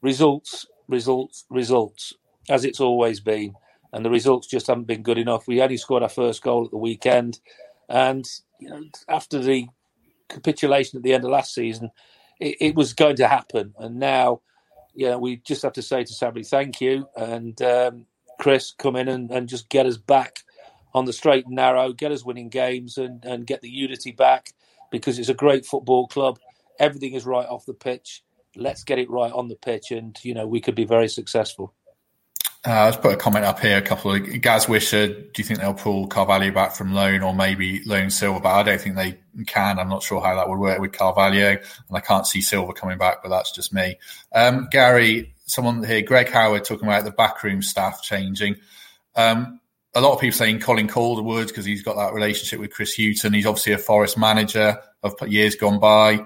results, 0.01 0.67
results, 0.87 1.45
results, 1.49 2.13
as 2.49 2.65
it's 2.65 2.79
always 2.79 3.19
been 3.19 3.55
and 3.93 4.03
the 4.03 4.09
results 4.09 4.47
just 4.47 4.67
haven't 4.67 4.87
been 4.87 5.03
good 5.03 5.19
enough. 5.19 5.47
We 5.47 5.61
only 5.61 5.77
scored 5.77 6.03
our 6.03 6.09
first 6.09 6.41
goal 6.41 6.65
at 6.65 6.71
the 6.71 6.77
weekend, 6.77 7.39
and 7.93 8.27
you 8.59 8.69
know, 8.69 8.83
after 9.07 9.39
the 9.39 9.67
capitulation 10.29 10.97
at 10.97 11.03
the 11.03 11.13
end 11.13 11.23
of 11.23 11.29
last 11.29 11.53
season, 11.53 11.91
it, 12.39 12.57
it 12.59 12.75
was 12.75 12.93
going 12.93 13.15
to 13.17 13.27
happen. 13.27 13.73
And 13.77 13.99
now, 13.99 14.41
you 14.95 15.07
know, 15.07 15.19
we 15.19 15.37
just 15.37 15.61
have 15.61 15.73
to 15.73 15.83
say 15.83 16.03
to 16.03 16.13
Sabri, 16.13 16.47
thank 16.47 16.81
you, 16.81 17.07
and 17.15 17.61
um, 17.61 18.05
Chris, 18.39 18.73
come 18.77 18.95
in 18.95 19.07
and, 19.07 19.29
and 19.31 19.47
just 19.47 19.69
get 19.69 19.85
us 19.85 19.97
back 19.97 20.39
on 20.95 21.05
the 21.05 21.13
straight 21.13 21.45
and 21.45 21.55
narrow, 21.55 21.93
get 21.93 22.11
us 22.11 22.25
winning 22.25 22.49
games, 22.49 22.97
and, 22.97 23.23
and 23.25 23.45
get 23.45 23.61
the 23.61 23.69
unity 23.69 24.11
back 24.11 24.53
because 24.91 25.19
it's 25.19 25.29
a 25.29 25.35
great 25.35 25.65
football 25.65 26.07
club. 26.07 26.39
Everything 26.79 27.13
is 27.13 27.25
right 27.25 27.47
off 27.47 27.65
the 27.65 27.73
pitch. 27.75 28.23
Let's 28.55 28.83
get 28.83 28.99
it 28.99 29.09
right 29.09 29.31
on 29.31 29.49
the 29.49 29.55
pitch, 29.55 29.91
and 29.91 30.17
you 30.23 30.33
know 30.33 30.47
we 30.47 30.61
could 30.61 30.75
be 30.75 30.85
very 30.85 31.07
successful. 31.07 31.73
Uh, 32.65 32.85
let's 32.85 32.95
put 32.95 33.13
a 33.13 33.17
comment 33.17 33.43
up 33.43 33.59
here. 33.59 33.77
A 33.77 33.81
couple 33.81 34.13
of 34.13 34.41
Gaz 34.41 34.69
Wisher. 34.69 35.07
Do 35.07 35.31
you 35.35 35.43
think 35.43 35.59
they'll 35.59 35.73
pull 35.73 36.07
Carvalho 36.07 36.49
back 36.51 36.75
from 36.75 36.93
loan 36.93 37.21
or 37.21 37.35
maybe 37.35 37.83
loan 37.85 38.09
Silva? 38.09 38.39
But 38.39 38.53
I 38.53 38.63
don't 38.63 38.79
think 38.79 38.95
they 38.95 39.19
can. 39.45 39.79
I'm 39.79 39.89
not 39.89 40.01
sure 40.01 40.21
how 40.21 40.35
that 40.35 40.47
would 40.47 40.59
work 40.59 40.79
with 40.79 40.93
Carvalho, 40.93 41.49
and 41.57 41.61
I 41.91 41.99
can't 41.99 42.25
see 42.25 42.39
Silva 42.39 42.71
coming 42.71 42.97
back. 42.97 43.21
But 43.21 43.29
that's 43.29 43.51
just 43.51 43.73
me. 43.73 43.97
Um, 44.33 44.69
Garry, 44.71 45.33
someone 45.45 45.83
here, 45.83 46.03
Greg 46.03 46.29
Howard, 46.29 46.63
talking 46.63 46.87
about 46.87 47.03
the 47.03 47.11
backroom 47.11 47.61
staff 47.61 48.01
changing. 48.01 48.55
Um, 49.13 49.59
a 49.93 49.99
lot 49.99 50.13
of 50.13 50.21
people 50.21 50.37
saying 50.37 50.61
Colin 50.61 50.87
Calderwood 50.87 51.47
because 51.47 51.65
he's 51.65 51.83
got 51.83 51.97
that 51.97 52.13
relationship 52.13 52.61
with 52.61 52.71
Chris 52.71 52.95
Hughton. 52.95 53.33
He's 53.33 53.45
obviously 53.45 53.73
a 53.73 53.77
Forest 53.77 54.17
manager 54.17 54.79
of 55.03 55.15
years 55.27 55.55
gone 55.57 55.79
by. 55.81 56.25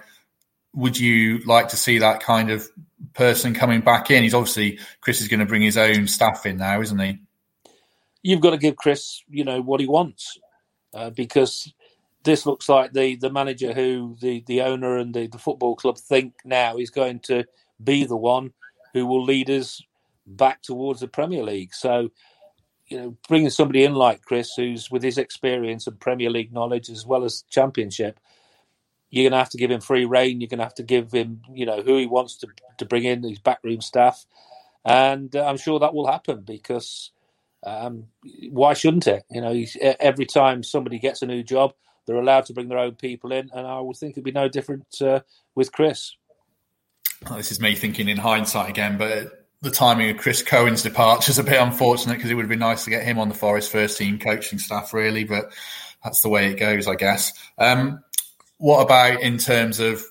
Would 0.76 1.00
you 1.00 1.40
like 1.40 1.70
to 1.70 1.78
see 1.78 1.98
that 1.98 2.22
kind 2.22 2.52
of 2.52 2.70
person 3.18 3.54
coming 3.54 3.82
back 3.82 4.12
in. 4.12 4.24
He's 4.24 4.36
obviously 4.36 4.80
Chris 5.02 5.22
is 5.22 5.28
going 5.28 5.40
to 5.40 5.46
bring 5.46 5.64
his 5.64 5.78
own 5.78 6.08
staff 6.08 6.46
in 6.46 6.58
now, 6.58 6.80
isn't 6.80 7.00
he? 7.00 7.20
You've 8.22 8.42
got 8.42 8.52
to 8.52 8.58
give 8.58 8.76
Chris, 8.76 9.24
you 9.28 9.44
know, 9.44 9.62
what 9.62 9.80
he 9.80 9.88
wants, 9.88 10.38
uh, 10.94 11.10
because 11.10 11.74
this 12.24 12.46
looks 12.46 12.70
like 12.70 12.94
the 12.94 13.16
the 13.16 13.32
manager 13.32 13.74
who 13.74 14.16
the 14.22 14.44
the 14.48 14.62
owner 14.62 14.98
and 14.98 15.14
the, 15.14 15.28
the 15.28 15.38
football 15.38 15.76
club 15.76 15.98
think 15.98 16.34
now 16.46 16.78
is 16.78 16.90
going 16.90 17.20
to 17.22 17.46
be 17.84 18.06
the 18.06 18.18
one 18.18 18.54
who 18.94 19.06
will 19.06 19.24
lead 19.24 19.50
us 19.50 19.82
back 20.26 20.62
towards 20.62 21.00
the 21.00 21.08
Premier 21.08 21.44
League. 21.44 21.74
So, 21.74 22.10
you 22.88 22.98
know, 23.00 23.18
bringing 23.28 23.50
somebody 23.50 23.84
in 23.84 23.94
like 23.94 24.22
Chris, 24.22 24.54
who's 24.56 24.92
with 24.92 25.04
his 25.04 25.18
experience 25.18 25.88
and 25.88 26.00
Premier 26.00 26.30
League 26.30 26.54
knowledge 26.54 26.90
as 26.90 27.06
well 27.06 27.24
as 27.24 27.44
Championship, 27.50 28.20
you're 29.10 29.24
going 29.24 29.32
to 29.32 29.38
have 29.38 29.50
to 29.50 29.58
give 29.58 29.72
him 29.72 29.82
free 29.82 30.06
reign. 30.06 30.42
You're 30.42 30.50
going 30.50 30.60
to 30.60 30.66
have 30.66 30.76
to 30.76 30.84
give 30.84 31.12
him, 31.12 31.42
you 31.54 31.66
know, 31.66 31.82
who 31.82 31.98
he 31.98 32.06
wants 32.06 32.36
to 32.38 32.48
to 32.78 32.86
bring 32.86 33.04
in 33.04 33.24
his 33.24 33.40
backroom 33.40 33.82
staff, 33.82 34.26
and 34.86 35.36
uh, 35.36 35.46
I'm 35.46 35.58
sure 35.58 35.80
that 35.80 35.94
will 35.94 36.08
happen 36.08 36.42
because 36.42 37.12
um, 37.64 38.08
why 38.50 38.74
shouldn't 38.74 39.08
it? 39.08 39.24
You 39.30 39.42
know, 39.42 39.66
every 40.00 40.26
time 40.26 40.64
somebody 40.64 41.00
gets 41.00 41.22
a 41.22 41.26
new 41.26 41.44
job, 41.44 41.74
they're 42.06 42.16
allowed 42.16 42.46
to 42.46 42.54
bring 42.54 42.70
their 42.70 42.78
own 42.78 42.96
people 42.96 43.32
in, 43.32 43.50
and 43.54 43.66
I 43.66 43.80
would 43.80 43.98
think 43.98 44.14
it'd 44.14 44.24
be 44.24 44.32
no 44.32 44.48
different 44.48 44.88
uh, 45.02 45.22
with 45.56 45.72
Chris. 45.72 46.16
this 47.36 47.52
is 47.52 47.60
me 47.60 47.76
thinking 47.76 48.08
in 48.08 48.18
hindsight 48.18 48.70
again, 48.70 48.98
but 48.98 49.46
the 49.62 49.72
timing 49.72 50.12
of 50.12 50.18
Chris 50.18 50.44
Cohen's 50.44 50.84
departure 50.84 51.32
is 51.32 51.40
a 51.40 51.44
bit 51.44 51.60
unfortunate 51.60 52.16
because 52.16 52.30
it 52.30 52.36
would 52.36 52.44
have 52.44 52.50
been 52.50 52.60
nice 52.60 52.84
to 52.84 52.90
get 52.90 53.04
him 53.04 53.18
on 53.18 53.28
the 53.28 53.36
Forest 53.36 53.72
first 53.72 53.98
team 53.98 54.20
coaching 54.20 54.60
staff, 54.60 54.94
really, 54.94 55.24
but 55.24 55.52
that's 56.04 56.22
the 56.22 56.30
way 56.30 56.52
it 56.52 56.60
goes, 56.60 56.88
I 56.88 56.96
guess. 56.96 57.34
Um, 57.58 58.04
what 58.58 58.82
about 58.82 59.22
in 59.22 59.38
terms 59.38 59.80
of 59.80 60.04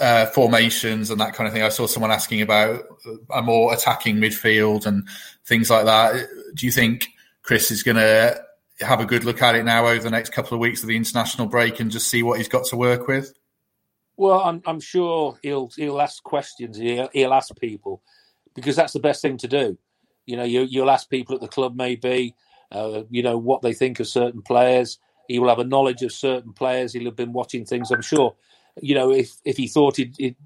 uh, 0.00 0.26
formations 0.26 1.10
and 1.10 1.20
that 1.20 1.34
kind 1.34 1.46
of 1.46 1.52
thing? 1.52 1.62
I 1.62 1.68
saw 1.68 1.86
someone 1.86 2.10
asking 2.10 2.42
about 2.42 2.82
a 3.30 3.42
more 3.42 3.72
attacking 3.72 4.16
midfield 4.16 4.86
and 4.86 5.06
things 5.44 5.70
like 5.70 5.84
that. 5.84 6.26
Do 6.54 6.66
you 6.66 6.72
think 6.72 7.08
Chris 7.42 7.70
is 7.70 7.82
going 7.82 7.96
to 7.96 8.40
have 8.80 9.00
a 9.00 9.06
good 9.06 9.24
look 9.24 9.42
at 9.42 9.54
it 9.54 9.64
now 9.64 9.86
over 9.86 10.02
the 10.02 10.10
next 10.10 10.30
couple 10.30 10.54
of 10.54 10.60
weeks 10.60 10.82
of 10.82 10.88
the 10.88 10.96
international 10.96 11.46
break 11.46 11.80
and 11.80 11.90
just 11.90 12.08
see 12.08 12.22
what 12.22 12.38
he's 12.38 12.48
got 12.48 12.64
to 12.66 12.76
work 12.76 13.06
with? 13.06 13.32
Well, 14.16 14.40
I'm, 14.40 14.62
I'm 14.64 14.80
sure 14.80 15.38
he'll 15.42 15.70
he'll 15.76 16.00
ask 16.00 16.22
questions. 16.22 16.76
He'll, 16.76 17.08
he'll, 17.12 17.34
ask 17.34 17.54
people 17.58 18.00
because 18.54 18.76
that's 18.76 18.92
the 18.92 19.00
best 19.00 19.22
thing 19.22 19.38
to 19.38 19.48
do. 19.48 19.76
You 20.24 20.36
know, 20.36 20.44
you, 20.44 20.82
will 20.82 20.90
ask 20.90 21.10
people 21.10 21.34
at 21.34 21.40
the 21.40 21.48
club 21.48 21.76
maybe, 21.76 22.34
uh, 22.70 23.02
you 23.10 23.22
know, 23.22 23.36
what 23.36 23.62
they 23.62 23.74
think 23.74 24.00
of 24.00 24.06
certain 24.06 24.40
players. 24.40 24.98
He 25.28 25.38
will 25.38 25.48
have 25.48 25.58
a 25.58 25.64
knowledge 25.64 26.02
of 26.02 26.12
certain 26.12 26.52
players. 26.52 26.92
He'll 26.92 27.06
have 27.06 27.16
been 27.16 27.32
watching 27.32 27.64
things. 27.64 27.90
I'm 27.90 28.02
sure. 28.02 28.34
You 28.80 28.94
know, 28.94 29.12
if 29.12 29.36
if 29.44 29.56
he 29.56 29.68
thought 29.68 29.96
he'd, 29.96 30.14
he'd 30.18 30.36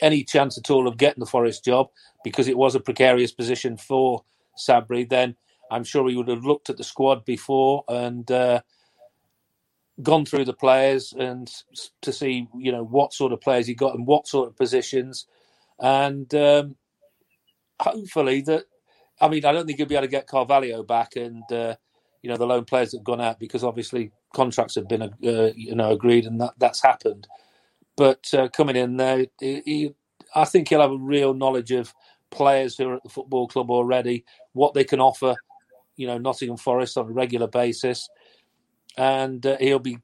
any 0.00 0.24
chance 0.24 0.58
at 0.58 0.70
all 0.70 0.88
of 0.88 0.96
getting 0.96 1.20
the 1.20 1.26
Forest 1.26 1.64
job 1.64 1.88
because 2.24 2.48
it 2.48 2.56
was 2.56 2.74
a 2.74 2.80
precarious 2.80 3.32
position 3.32 3.76
for 3.76 4.24
Sabri, 4.58 5.08
then 5.08 5.36
I'm 5.70 5.84
sure 5.84 6.08
he 6.08 6.16
would 6.16 6.28
have 6.28 6.44
looked 6.44 6.70
at 6.70 6.76
the 6.76 6.84
squad 6.84 7.24
before 7.24 7.84
and 7.88 8.30
uh, 8.30 8.60
gone 10.02 10.24
through 10.24 10.44
the 10.44 10.52
players 10.52 11.12
and 11.16 11.50
to 12.02 12.12
see 12.12 12.48
you 12.56 12.72
know 12.72 12.84
what 12.84 13.12
sort 13.12 13.32
of 13.32 13.40
players 13.40 13.66
he 13.66 13.74
got 13.74 13.94
and 13.94 14.06
what 14.06 14.28
sort 14.28 14.48
of 14.48 14.56
positions, 14.56 15.26
and 15.80 16.34
um, 16.34 16.76
hopefully 17.80 18.42
that. 18.42 18.64
I 19.18 19.28
mean, 19.28 19.46
I 19.46 19.52
don't 19.52 19.66
think 19.66 19.78
he'll 19.78 19.86
be 19.86 19.94
able 19.94 20.06
to 20.06 20.10
get 20.10 20.26
Carvalho 20.26 20.82
back, 20.82 21.16
and 21.16 21.42
uh, 21.50 21.76
you 22.26 22.32
know 22.32 22.36
the 22.36 22.44
loan 22.44 22.64
players 22.64 22.90
that 22.90 22.98
have 22.98 23.04
gone 23.04 23.20
out 23.20 23.38
because 23.38 23.62
obviously 23.62 24.10
contracts 24.34 24.74
have 24.74 24.88
been 24.88 25.00
uh, 25.00 25.08
you 25.54 25.76
know 25.76 25.92
agreed 25.92 26.26
and 26.26 26.40
that 26.40 26.54
that's 26.58 26.82
happened. 26.82 27.28
But 27.96 28.26
uh, 28.34 28.48
coming 28.48 28.74
in 28.74 28.96
there, 28.96 29.26
he, 29.38 29.62
he, 29.64 29.94
I 30.34 30.44
think 30.44 30.68
he'll 30.68 30.80
have 30.80 30.90
a 30.90 30.98
real 30.98 31.34
knowledge 31.34 31.70
of 31.70 31.94
players 32.32 32.76
who 32.76 32.88
are 32.88 32.96
at 32.96 33.04
the 33.04 33.10
football 33.10 33.46
club 33.46 33.70
already, 33.70 34.24
what 34.54 34.74
they 34.74 34.82
can 34.82 35.00
offer, 35.00 35.36
you 35.94 36.08
know, 36.08 36.18
Nottingham 36.18 36.56
Forest 36.56 36.98
on 36.98 37.06
a 37.06 37.12
regular 37.12 37.46
basis, 37.46 38.08
and 38.98 39.46
uh, 39.46 39.56
he'll 39.60 39.78
be, 39.78 39.98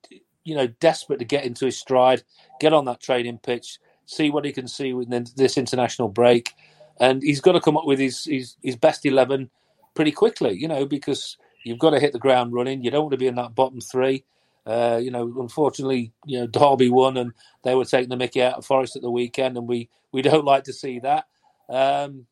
you 0.45 0.55
know, 0.55 0.69
desperate 0.69 1.19
to 1.19 1.25
get 1.25 1.45
into 1.45 1.65
his 1.65 1.77
stride, 1.77 2.23
get 2.61 2.73
on 2.73 2.85
that 2.85 3.01
training 3.01 3.39
pitch, 3.39 3.81
see 4.07 4.31
what 4.31 4.45
he 4.45 4.53
can 4.53 4.69
see 4.69 4.93
within 4.93 5.27
this 5.35 5.59
international 5.59 6.07
break, 6.07 6.55
and 7.01 7.21
he's 7.21 7.41
got 7.41 7.53
to 7.53 7.61
come 7.61 7.77
up 7.77 7.85
with 7.85 7.99
his 7.99 8.27
his, 8.27 8.55
his 8.63 8.77
best 8.77 9.05
eleven 9.05 9.51
pretty 9.97 10.13
quickly. 10.13 10.53
You 10.57 10.69
know, 10.69 10.87
because 10.87 11.37
you've 11.65 11.79
got 11.79 11.91
to 11.91 12.01
hit 12.01 12.13
the 12.13 12.19
ground 12.19 12.53
running. 12.53 12.83
You 12.83 12.91
don't 12.91 13.03
want 13.03 13.13
to 13.13 13.19
be 13.19 13.27
in 13.27 13.37
that 13.37 13.55
bottom 13.55 13.81
three. 13.81 14.25
Uh, 14.65 15.01
you 15.03 15.11
know, 15.11 15.33
unfortunately, 15.41 16.13
you 16.25 16.39
know, 16.39 16.47
Derby 16.47 16.89
won 16.89 17.17
and 17.17 17.33
they 17.65 17.75
were 17.75 17.85
taking 17.85 18.11
the 18.11 18.17
Mickey 18.17 18.43
out 18.43 18.55
of 18.55 18.67
Forest 18.67 18.97
at 18.97 19.03
the 19.03 19.11
weekend, 19.11 19.57
and 19.57 19.69
we 19.69 19.89
we 20.13 20.23
don't 20.23 20.45
like 20.45 20.65
to 20.65 20.73
see 20.73 21.01
that. 21.01 21.27
Um, 21.69 22.27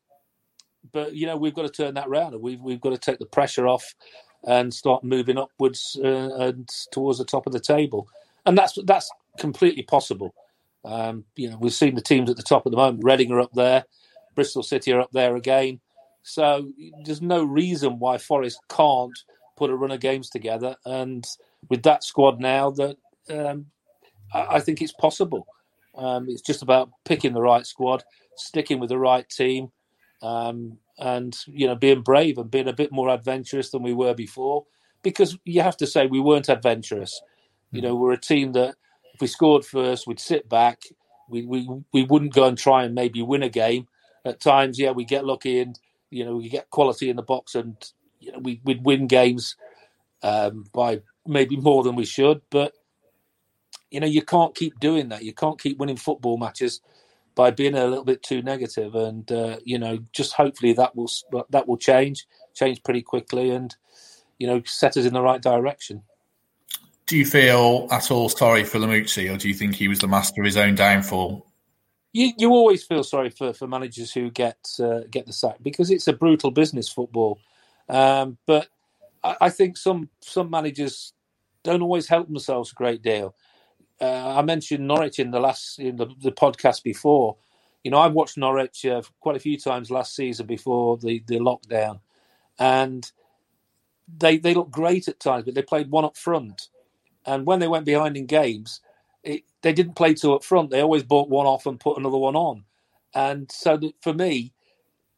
but 0.91 1.13
you 1.13 1.27
know, 1.27 1.37
we've 1.37 1.53
got 1.53 1.63
to 1.63 1.69
turn 1.69 1.95
that 1.95 2.09
round, 2.09 2.33
and 2.33 2.41
we've 2.41 2.61
we've 2.61 2.81
got 2.81 2.91
to 2.91 2.97
take 2.97 3.19
the 3.19 3.25
pressure 3.25 3.67
off 3.67 3.95
and 4.47 4.73
start 4.73 5.03
moving 5.03 5.37
upwards 5.37 5.97
uh, 6.03 6.35
and 6.39 6.67
towards 6.91 7.19
the 7.19 7.25
top 7.25 7.45
of 7.45 7.53
the 7.53 7.59
table, 7.59 8.07
and 8.45 8.57
that's 8.57 8.77
that's 8.85 9.11
completely 9.37 9.83
possible. 9.83 10.33
Um, 10.83 11.25
you 11.35 11.49
know, 11.49 11.57
we've 11.59 11.73
seen 11.73 11.95
the 11.95 12.01
teams 12.01 12.29
at 12.29 12.37
the 12.37 12.43
top 12.43 12.65
at 12.65 12.71
the 12.71 12.77
moment. 12.77 13.03
Reading 13.03 13.31
are 13.31 13.41
up 13.41 13.53
there, 13.53 13.83
Bristol 14.35 14.63
City 14.63 14.93
are 14.93 15.01
up 15.01 15.11
there 15.11 15.35
again. 15.35 15.79
So 16.23 16.71
there's 17.03 17.21
no 17.21 17.43
reason 17.43 17.99
why 17.99 18.17
Forest 18.17 18.59
can't 18.69 19.17
put 19.57 19.69
a 19.69 19.75
run 19.75 19.91
of 19.91 19.99
games 19.99 20.29
together. 20.29 20.75
And 20.85 21.25
with 21.69 21.83
that 21.83 22.03
squad 22.03 22.39
now, 22.39 22.71
that 22.71 22.97
um, 23.29 23.67
I, 24.33 24.55
I, 24.55 24.59
think 24.59 24.81
it's 24.81 24.93
possible. 24.93 25.47
Um, 25.95 26.27
it's 26.29 26.41
just 26.41 26.61
about 26.61 26.89
picking 27.05 27.33
the 27.33 27.41
right 27.41 27.65
squad, 27.65 28.03
sticking 28.35 28.79
with 28.79 28.89
the 28.89 28.97
right 28.97 29.27
team, 29.27 29.71
um, 30.21 30.77
and 30.97 31.35
you 31.47 31.67
know 31.67 31.75
being 31.75 32.01
brave 32.01 32.37
and 32.37 32.51
being 32.51 32.67
a 32.67 32.73
bit 32.73 32.91
more 32.91 33.09
adventurous 33.09 33.71
than 33.71 33.83
we 33.83 33.93
were 33.93 34.13
before. 34.13 34.65
Because 35.03 35.37
you 35.45 35.61
have 35.61 35.77
to 35.77 35.87
say 35.87 36.05
we 36.05 36.19
weren't 36.19 36.49
adventurous. 36.49 37.21
You 37.71 37.81
know, 37.81 37.95
we're 37.95 38.11
a 38.11 38.19
team 38.19 38.51
that 38.51 38.75
if 39.13 39.21
we 39.21 39.27
scored 39.27 39.65
first, 39.65 40.05
we'd 40.05 40.19
sit 40.19 40.49
back. 40.49 40.83
We 41.29 41.45
we 41.45 41.67
we 41.93 42.03
wouldn't 42.03 42.33
go 42.33 42.45
and 42.45 42.57
try 42.57 42.83
and 42.83 42.93
maybe 42.93 43.21
win 43.21 43.43
a 43.43 43.49
game. 43.49 43.87
At 44.25 44.39
times, 44.39 44.77
yeah, 44.77 44.91
we 44.91 45.05
get 45.05 45.25
lucky 45.25 45.59
and 45.59 45.79
you 46.11 46.23
know 46.23 46.35
we 46.35 46.49
get 46.49 46.69
quality 46.69 47.09
in 47.09 47.15
the 47.15 47.23
box 47.23 47.55
and 47.55 47.75
you 48.19 48.31
know 48.31 48.39
we, 48.39 48.61
would 48.63 48.85
win 48.85 49.07
games 49.07 49.55
um, 50.21 50.65
by 50.73 51.01
maybe 51.25 51.57
more 51.57 51.83
than 51.83 51.95
we 51.95 52.05
should. 52.05 52.41
But 52.51 52.73
you 53.89 53.99
know 53.99 54.07
you 54.07 54.21
can't 54.21 54.53
keep 54.53 54.79
doing 54.79 55.09
that. 55.09 55.23
You 55.23 55.33
can't 55.33 55.59
keep 55.59 55.79
winning 55.79 55.97
football 55.97 56.37
matches 56.37 56.81
by 57.33 57.49
being 57.49 57.75
a 57.75 57.87
little 57.87 58.03
bit 58.03 58.21
too 58.21 58.41
negative. 58.41 58.93
And 58.93 59.31
uh, 59.31 59.57
you 59.63 59.79
know 59.79 59.99
just 60.13 60.33
hopefully 60.33 60.73
that 60.73 60.95
will 60.95 61.09
that 61.49 61.67
will 61.67 61.77
change, 61.77 62.27
change 62.53 62.83
pretty 62.83 63.01
quickly, 63.01 63.49
and 63.49 63.75
you 64.37 64.47
know 64.47 64.61
set 64.65 64.97
us 64.97 65.05
in 65.05 65.13
the 65.13 65.21
right 65.21 65.41
direction. 65.41 66.03
Do 67.07 67.17
you 67.17 67.25
feel 67.25 67.87
at 67.91 68.11
all 68.11 68.29
sorry 68.29 68.63
for 68.63 68.79
Lamouchi, 68.79 69.33
or 69.33 69.37
do 69.37 69.47
you 69.47 69.53
think 69.53 69.75
he 69.75 69.87
was 69.87 69.99
the 69.99 70.07
master 70.07 70.41
of 70.41 70.45
his 70.45 70.57
own 70.57 70.75
downfall? 70.75 71.45
You, 72.13 72.33
you 72.37 72.49
always 72.49 72.83
feel 72.83 73.03
sorry 73.03 73.29
for, 73.29 73.53
for 73.53 73.67
managers 73.67 74.11
who 74.11 74.29
get 74.29 74.57
uh, 74.79 75.01
get 75.09 75.25
the 75.25 75.33
sack 75.33 75.57
because 75.61 75.91
it's 75.91 76.07
a 76.07 76.13
brutal 76.13 76.51
business 76.51 76.89
football. 76.89 77.39
Um, 77.89 78.37
but 78.45 78.67
I, 79.23 79.35
I, 79.41 79.49
think 79.49 79.77
some 79.77 80.09
some 80.21 80.49
managers 80.49 81.13
don't 81.63 81.81
always 81.81 82.07
help 82.07 82.27
themselves 82.27 82.71
a 82.71 82.75
great 82.75 83.01
deal. 83.01 83.35
Uh, 83.99 84.37
I 84.37 84.41
mentioned 84.41 84.87
Norwich 84.87 85.19
in 85.19 85.31
the 85.31 85.39
last 85.39 85.79
in 85.79 85.95
the, 85.95 86.07
the 86.21 86.31
podcast 86.31 86.83
before. 86.83 87.37
You 87.83 87.91
know, 87.91 87.99
I've 87.99 88.13
watched 88.13 88.37
Norwich 88.37 88.85
uh, 88.85 89.01
quite 89.19 89.35
a 89.35 89.39
few 89.39 89.57
times 89.57 89.89
last 89.89 90.15
season 90.15 90.45
before 90.45 90.97
the, 90.97 91.23
the 91.27 91.39
lockdown, 91.39 91.99
and 92.59 93.09
they 94.17 94.37
they 94.37 94.53
look 94.53 94.69
great 94.69 95.07
at 95.07 95.19
times, 95.19 95.45
but 95.45 95.55
they 95.55 95.61
played 95.61 95.89
one 95.89 96.05
up 96.05 96.17
front. 96.17 96.67
And 97.25 97.45
when 97.45 97.59
they 97.59 97.67
went 97.67 97.85
behind 97.85 98.17
in 98.17 98.25
games, 98.25 98.81
it, 99.23 99.43
they 99.61 99.73
didn't 99.73 99.95
play 99.95 100.13
two 100.13 100.33
up 100.33 100.43
front. 100.43 100.71
They 100.71 100.81
always 100.81 101.03
bought 101.03 101.29
one 101.29 101.47
off 101.47 101.65
and 101.65 101.79
put 101.79 101.97
another 101.97 102.17
one 102.17 102.35
on. 102.35 102.65
And 103.15 103.51
so 103.51 103.79
for 104.01 104.13
me, 104.13 104.53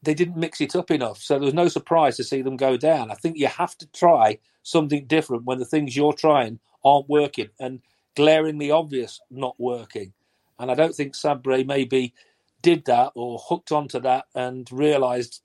they 0.02 0.14
didn't 0.14 0.38
mix 0.38 0.62
it 0.62 0.76
up 0.76 0.92
enough. 0.92 1.22
So 1.22 1.36
there 1.36 1.46
was 1.46 1.54
no 1.54 1.68
surprise 1.68 2.18
to 2.18 2.24
see 2.24 2.42
them 2.42 2.58
go 2.58 2.78
down. 2.78 3.12
I 3.12 3.16
think 3.16 3.38
you 3.38 3.48
have 3.48 3.78
to 3.80 3.88
try 3.88 4.40
something 4.64 5.06
different 5.06 5.46
when 5.46 5.60
the 5.60 5.66
things 5.66 5.96
you're 5.96 6.14
trying 6.14 6.60
aren't 6.86 7.10
working 7.10 7.50
and 7.60 7.82
glaringly 8.16 8.72
obvious 8.72 9.22
not 9.32 9.56
working. 9.60 10.14
And 10.60 10.72
I 10.72 10.76
don't 10.76 10.96
think 10.96 11.16
Sabri 11.16 11.66
maybe 11.66 12.14
did 12.62 12.86
that 12.86 13.12
or 13.16 13.40
hooked 13.40 13.72
onto 13.72 14.00
that 14.02 14.26
and 14.36 14.70
realised 14.72 15.42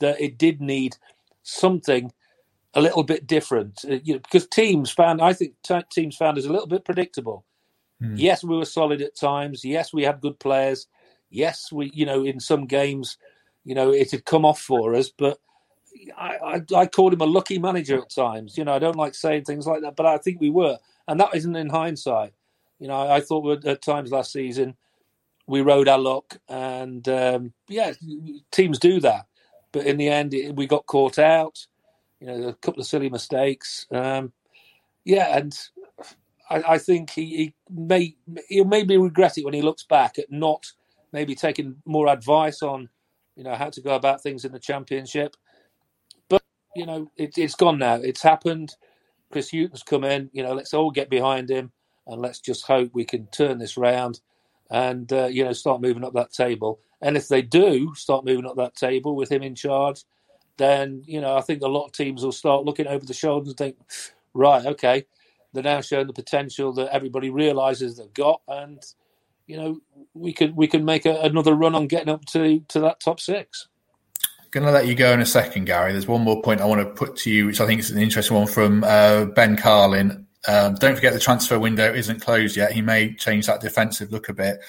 that 0.00 0.20
it 0.20 0.38
did 0.38 0.60
need 0.60 0.96
something 1.42 2.12
a 2.74 2.80
little 2.82 3.04
bit 3.04 3.26
different. 3.26 3.84
Uh, 3.88 3.98
you 4.04 4.14
know, 4.14 4.20
because 4.20 4.46
teams 4.48 4.90
found, 4.90 5.22
I 5.22 5.34
think 5.34 5.54
t- 5.64 5.80
teams 5.92 6.16
found 6.16 6.38
us 6.38 6.46
a 6.46 6.52
little 6.52 6.68
bit 6.68 6.84
predictable. 6.84 7.44
Mm. 8.02 8.14
Yes, 8.16 8.44
we 8.44 8.56
were 8.56 8.64
solid 8.64 9.02
at 9.02 9.16
times. 9.16 9.64
Yes, 9.64 9.92
we 9.92 10.02
had 10.02 10.20
good 10.20 10.38
players. 10.38 10.86
Yes, 11.30 11.70
we, 11.72 11.90
you 11.92 12.06
know, 12.06 12.24
in 12.24 12.40
some 12.40 12.66
games, 12.66 13.18
you 13.64 13.74
know, 13.74 13.90
it 13.90 14.10
had 14.10 14.24
come 14.24 14.44
off 14.44 14.60
for 14.60 14.94
us. 14.94 15.10
But 15.10 15.38
I, 16.16 16.36
I, 16.36 16.74
I 16.76 16.86
called 16.86 17.12
him 17.12 17.20
a 17.20 17.26
lucky 17.26 17.58
manager 17.58 17.98
at 17.98 18.10
times. 18.10 18.56
You 18.56 18.64
know, 18.64 18.74
I 18.74 18.78
don't 18.78 18.96
like 18.96 19.14
saying 19.14 19.44
things 19.44 19.66
like 19.66 19.82
that, 19.82 19.96
but 19.96 20.06
I 20.06 20.18
think 20.18 20.40
we 20.40 20.50
were, 20.50 20.78
and 21.06 21.18
that 21.20 21.34
isn't 21.34 21.56
in 21.56 21.68
hindsight. 21.68 22.32
You 22.78 22.88
know, 22.88 22.94
I, 22.94 23.16
I 23.16 23.20
thought 23.20 23.64
at 23.64 23.82
times 23.82 24.12
last 24.12 24.32
season 24.32 24.76
we 25.46 25.62
rode 25.62 25.88
our 25.88 25.98
luck, 25.98 26.38
and 26.48 27.06
um, 27.08 27.52
yeah, 27.68 27.92
teams 28.52 28.78
do 28.78 29.00
that. 29.00 29.26
But 29.72 29.86
in 29.86 29.96
the 29.96 30.08
end, 30.08 30.34
it, 30.34 30.54
we 30.54 30.66
got 30.66 30.86
caught 30.86 31.18
out. 31.18 31.66
You 32.20 32.26
know, 32.26 32.48
a 32.48 32.54
couple 32.54 32.80
of 32.80 32.86
silly 32.86 33.08
mistakes. 33.08 33.86
Um, 33.90 34.32
yeah, 35.04 35.36
and 35.36 35.58
I, 36.50 36.74
I 36.74 36.78
think 36.78 37.10
he, 37.10 37.36
he, 37.36 37.54
may 37.70 38.16
he'll 38.48 38.64
maybe 38.64 38.96
regret 38.96 39.38
it 39.38 39.44
when 39.44 39.54
he 39.54 39.62
looks 39.62 39.84
back 39.84 40.18
at 40.18 40.30
not 40.30 40.66
maybe 41.12 41.34
taking 41.34 41.76
more 41.84 42.08
advice 42.08 42.62
on 42.62 42.88
you 43.36 43.44
know 43.44 43.54
how 43.54 43.70
to 43.70 43.80
go 43.80 43.94
about 43.94 44.22
things 44.22 44.44
in 44.44 44.52
the 44.52 44.58
championship. 44.58 45.36
But 46.28 46.42
you 46.74 46.86
know 46.86 47.10
it, 47.16 47.38
it's 47.38 47.54
gone 47.54 47.78
now. 47.78 47.94
It's 47.94 48.22
happened. 48.22 48.74
Chris 49.30 49.50
Hughton's 49.50 49.82
come 49.82 50.04
in. 50.04 50.30
You 50.32 50.42
know, 50.42 50.54
let's 50.54 50.74
all 50.74 50.90
get 50.90 51.10
behind 51.10 51.50
him 51.50 51.70
and 52.06 52.20
let's 52.20 52.40
just 52.40 52.66
hope 52.66 52.90
we 52.92 53.04
can 53.04 53.26
turn 53.26 53.58
this 53.58 53.76
round 53.76 54.20
and 54.70 55.12
uh, 55.12 55.26
you 55.26 55.44
know 55.44 55.52
start 55.52 55.80
moving 55.80 56.04
up 56.04 56.14
that 56.14 56.32
table. 56.32 56.80
And 57.00 57.16
if 57.16 57.28
they 57.28 57.42
do 57.42 57.94
start 57.94 58.24
moving 58.24 58.46
up 58.46 58.56
that 58.56 58.74
table 58.74 59.14
with 59.14 59.30
him 59.30 59.42
in 59.42 59.54
charge, 59.54 60.04
then 60.56 61.02
you 61.06 61.20
know 61.20 61.36
I 61.36 61.42
think 61.42 61.62
a 61.62 61.68
lot 61.68 61.86
of 61.86 61.92
teams 61.92 62.24
will 62.24 62.32
start 62.32 62.64
looking 62.64 62.86
over 62.86 63.04
the 63.04 63.14
shoulders 63.14 63.48
and 63.48 63.56
think, 63.56 63.76
right, 64.34 64.66
okay, 64.66 65.04
they're 65.52 65.62
now 65.62 65.80
showing 65.80 66.06
the 66.06 66.12
potential 66.12 66.72
that 66.74 66.92
everybody 66.92 67.30
realizes 67.30 67.96
they've 67.96 68.12
got, 68.12 68.40
and 68.48 68.82
you 69.46 69.56
know 69.56 69.80
we 70.14 70.32
can 70.32 70.54
we 70.54 70.66
can 70.66 70.84
make 70.84 71.06
a, 71.06 71.20
another 71.20 71.54
run 71.54 71.74
on 71.74 71.86
getting 71.86 72.08
up 72.08 72.24
to 72.26 72.60
to 72.68 72.80
that 72.80 73.00
top 73.00 73.20
six. 73.20 73.68
Going 74.50 74.64
to 74.64 74.72
let 74.72 74.86
you 74.86 74.94
go 74.94 75.12
in 75.12 75.20
a 75.20 75.26
second, 75.26 75.66
Garry. 75.66 75.92
There's 75.92 76.06
one 76.06 76.22
more 76.22 76.40
point 76.40 76.62
I 76.62 76.64
want 76.64 76.80
to 76.80 76.86
put 76.86 77.16
to 77.18 77.30
you, 77.30 77.46
which 77.46 77.60
I 77.60 77.66
think 77.66 77.80
is 77.80 77.90
an 77.90 77.98
interesting 77.98 78.34
one 78.34 78.46
from 78.46 78.82
uh, 78.82 79.26
Ben 79.26 79.58
Carlin. 79.58 80.26
Um, 80.46 80.74
don't 80.76 80.94
forget 80.94 81.12
the 81.12 81.20
transfer 81.20 81.58
window 81.58 81.92
isn't 81.92 82.20
closed 82.22 82.56
yet. 82.56 82.72
He 82.72 82.80
may 82.80 83.14
change 83.14 83.46
that 83.46 83.60
defensive 83.60 84.10
look 84.10 84.30
a 84.30 84.32
bit. 84.32 84.60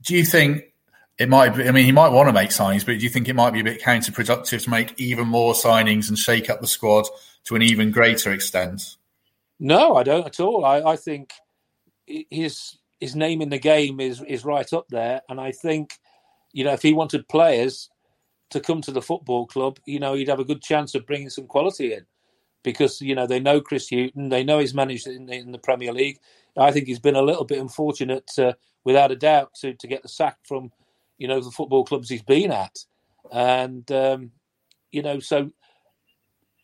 Do 0.00 0.16
you 0.16 0.24
think 0.24 0.72
it 1.18 1.28
might 1.28 1.54
be, 1.54 1.68
I 1.68 1.72
mean, 1.72 1.84
he 1.84 1.92
might 1.92 2.10
want 2.10 2.28
to 2.28 2.32
make 2.32 2.50
signings, 2.50 2.84
but 2.84 2.98
do 2.98 3.04
you 3.04 3.08
think 3.08 3.28
it 3.28 3.34
might 3.34 3.52
be 3.52 3.60
a 3.60 3.64
bit 3.64 3.82
counterproductive 3.82 4.64
to 4.64 4.70
make 4.70 4.98
even 4.98 5.28
more 5.28 5.54
signings 5.54 6.08
and 6.08 6.18
shake 6.18 6.48
up 6.48 6.60
the 6.60 6.66
squad 6.66 7.06
to 7.44 7.56
an 7.56 7.62
even 7.62 7.90
greater 7.90 8.32
extent? 8.32 8.96
No, 9.58 9.96
I 9.96 10.02
don't 10.02 10.26
at 10.26 10.40
all. 10.40 10.64
I, 10.64 10.80
I 10.80 10.96
think 10.96 11.30
his 12.06 12.78
his 13.00 13.16
name 13.16 13.42
in 13.42 13.48
the 13.48 13.58
game 13.58 14.00
is 14.00 14.22
is 14.22 14.44
right 14.44 14.70
up 14.72 14.86
there, 14.88 15.22
and 15.28 15.40
I 15.40 15.52
think 15.52 15.94
you 16.52 16.64
know 16.64 16.72
if 16.72 16.82
he 16.82 16.92
wanted 16.92 17.28
players 17.28 17.90
to 18.50 18.60
come 18.60 18.80
to 18.82 18.92
the 18.92 19.02
football 19.02 19.46
club, 19.46 19.78
you 19.86 19.98
know 19.98 20.14
he'd 20.14 20.28
have 20.28 20.40
a 20.40 20.44
good 20.44 20.62
chance 20.62 20.94
of 20.94 21.06
bringing 21.06 21.30
some 21.30 21.46
quality 21.46 21.92
in 21.94 22.06
because 22.62 23.00
you 23.00 23.14
know 23.14 23.26
they 23.26 23.40
know 23.40 23.60
Chris 23.60 23.88
Hughton, 23.90 24.28
they 24.28 24.44
know 24.44 24.58
he's 24.58 24.74
managed 24.74 25.06
in, 25.06 25.28
in 25.30 25.52
the 25.52 25.58
Premier 25.58 25.92
League. 25.92 26.18
I 26.56 26.72
think 26.72 26.86
he's 26.86 26.98
been 26.98 27.16
a 27.16 27.22
little 27.22 27.44
bit 27.44 27.60
unfortunate, 27.60 28.30
uh, 28.38 28.54
without 28.84 29.12
a 29.12 29.16
doubt, 29.16 29.54
to 29.60 29.74
to 29.74 29.86
get 29.86 30.02
the 30.02 30.08
sack 30.08 30.38
from 30.44 30.70
you 31.18 31.28
know 31.28 31.40
the 31.40 31.50
football 31.50 31.84
clubs 31.84 32.10
he's 32.10 32.22
been 32.22 32.52
at, 32.52 32.76
and 33.32 33.90
um, 33.92 34.32
you 34.92 35.02
know 35.02 35.18
so 35.20 35.50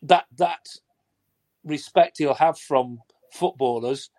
that 0.03 0.25
that 0.37 0.65
respect 1.65 2.17
he'll 2.17 2.33
have 2.35 2.59
from 2.59 2.99
footballers 3.31 4.09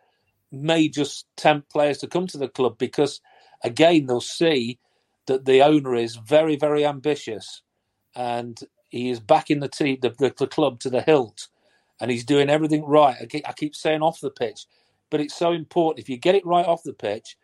may 0.52 0.88
just 0.88 1.26
tempt 1.36 1.70
players 1.70 1.98
to 1.98 2.06
come 2.06 2.26
to 2.28 2.38
the 2.38 2.48
club 2.48 2.78
because, 2.78 3.20
again, 3.62 4.06
they'll 4.06 4.20
see 4.20 4.78
that 5.26 5.44
the 5.44 5.62
owner 5.62 5.94
is 5.94 6.16
very, 6.16 6.56
very 6.56 6.86
ambitious 6.86 7.62
and 8.14 8.60
he 8.88 9.10
is 9.10 9.20
backing 9.20 9.60
the 9.60 9.68
team, 9.68 9.98
the, 10.02 10.10
the, 10.10 10.32
the 10.38 10.46
club 10.46 10.80
to 10.80 10.90
the 10.90 11.02
hilt, 11.02 11.48
and 12.00 12.10
he's 12.10 12.24
doing 12.24 12.50
everything 12.50 12.84
right. 12.84 13.16
I 13.20 13.26
keep, 13.26 13.48
I 13.48 13.52
keep 13.52 13.74
saying 13.74 14.02
off 14.02 14.20
the 14.20 14.30
pitch, 14.30 14.66
but 15.10 15.20
it's 15.20 15.34
so 15.36 15.52
important. 15.52 16.00
If 16.02 16.08
you 16.08 16.16
get 16.16 16.36
it 16.36 16.46
right 16.46 16.66
off 16.66 16.82
the 16.84 16.92
pitch, 16.92 17.36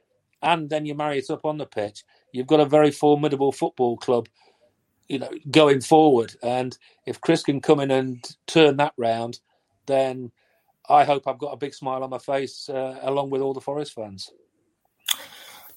and 0.42 0.70
then 0.70 0.86
you 0.86 0.94
marry 0.94 1.18
it 1.18 1.30
up 1.30 1.44
on 1.44 1.58
the 1.58 1.66
pitch, 1.66 2.04
you've 2.32 2.46
got 2.46 2.60
a 2.60 2.64
very 2.64 2.90
formidable 2.90 3.52
football 3.52 3.96
club, 3.96 4.28
you 5.08 5.18
know, 5.18 5.30
going 5.50 5.80
forward. 5.80 6.34
And 6.42 6.76
if 7.06 7.20
Chris 7.20 7.42
can 7.42 7.60
come 7.60 7.80
in 7.80 7.90
and 7.90 8.24
turn 8.46 8.76
that 8.78 8.94
round, 8.96 9.40
then 9.90 10.33
I 10.88 11.05
hope 11.05 11.26
I've 11.26 11.38
got 11.38 11.53
a 11.53 11.57
big 11.57 11.74
smile 11.74 12.03
on 12.03 12.11
my 12.11 12.18
face 12.18 12.68
uh, 12.68 12.98
along 13.03 13.31
with 13.31 13.42
all 13.42 13.55
the 13.55 13.61
Forest 13.61 13.94
fans. 13.94 14.31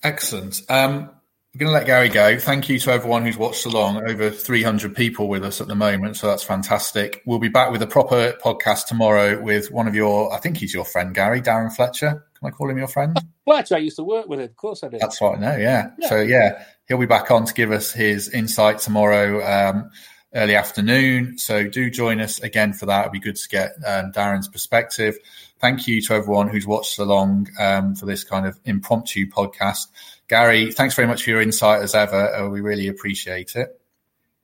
Excellent. 0.03 0.61
Um, 0.69 1.09
we're 1.53 1.59
going 1.59 1.69
to 1.69 1.77
let 1.77 1.85
Garry 1.85 2.09
go. 2.09 2.39
Thank 2.39 2.67
you 2.67 2.79
to 2.79 2.91
everyone 2.91 3.23
who's 3.23 3.37
watched 3.37 3.67
along. 3.67 4.09
Over 4.09 4.31
300 4.31 4.95
people 4.95 5.27
with 5.27 5.45
us 5.45 5.61
at 5.61 5.67
the 5.67 5.75
moment, 5.75 6.17
so 6.17 6.25
that's 6.25 6.41
fantastic. 6.41 7.21
We'll 7.27 7.37
be 7.37 7.47
back 7.47 7.71
with 7.71 7.83
a 7.83 7.87
proper 7.87 8.33
podcast 8.43 8.87
tomorrow 8.87 9.39
with 9.39 9.71
one 9.71 9.87
of 9.87 9.93
your, 9.93 10.33
I 10.33 10.39
think 10.39 10.57
he's 10.57 10.73
your 10.73 10.83
friend, 10.83 11.13
Garry, 11.13 11.41
Darren 11.41 11.71
Fletcher. 11.71 12.25
Can 12.39 12.47
I 12.47 12.49
call 12.49 12.71
him 12.71 12.79
your 12.79 12.87
friend? 12.87 13.15
Fletcher, 13.45 13.75
I 13.75 13.79
used 13.79 13.97
to 13.97 14.03
work 14.03 14.27
with 14.27 14.39
him. 14.39 14.45
Of 14.45 14.55
course 14.55 14.83
I 14.83 14.87
did. 14.87 14.99
That's 14.99 15.21
what 15.21 15.37
I 15.37 15.39
know, 15.41 15.55
yeah. 15.57 15.91
yeah. 15.99 16.09
So, 16.09 16.21
yeah, 16.21 16.63
he'll 16.87 16.97
be 16.97 17.05
back 17.05 17.29
on 17.29 17.45
to 17.45 17.53
give 17.53 17.71
us 17.71 17.91
his 17.91 18.29
insight 18.29 18.79
tomorrow, 18.79 19.45
um, 19.45 19.91
early 20.35 20.55
afternoon. 20.55 21.37
So, 21.37 21.67
do 21.67 21.89
join 21.89 22.21
us 22.21 22.39
again 22.39 22.73
for 22.73 22.85
that. 22.87 23.01
It'd 23.01 23.11
be 23.11 23.19
good 23.19 23.35
to 23.35 23.49
get 23.49 23.73
um, 23.85 24.11
Darren's 24.11 24.47
perspective. 24.47 25.17
Thank 25.59 25.87
you 25.87 26.01
to 26.01 26.13
everyone 26.13 26.49
who's 26.49 26.67
watched 26.67 26.99
along 26.99 27.47
um, 27.59 27.95
for 27.95 28.05
this 28.05 28.23
kind 28.23 28.45
of 28.45 28.59
impromptu 28.65 29.27
podcast. 29.27 29.87
Garry, 30.27 30.71
thanks 30.71 30.95
very 30.95 31.07
much 31.07 31.23
for 31.23 31.29
your 31.29 31.41
insight 31.41 31.81
as 31.81 31.95
ever. 31.95 32.35
Uh, 32.35 32.49
we 32.49 32.61
really 32.61 32.87
appreciate 32.87 33.55
it. 33.55 33.79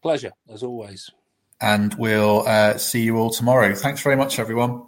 Pleasure, 0.01 0.31
as 0.47 0.63
always. 0.63 1.11
And 1.61 1.93
we'll 1.95 2.47
uh, 2.47 2.77
see 2.77 3.01
you 3.01 3.17
all 3.17 3.31
tomorrow. 3.31 3.75
Thanks 3.75 4.01
very 4.01 4.15
much, 4.15 4.39
everyone. 4.39 4.83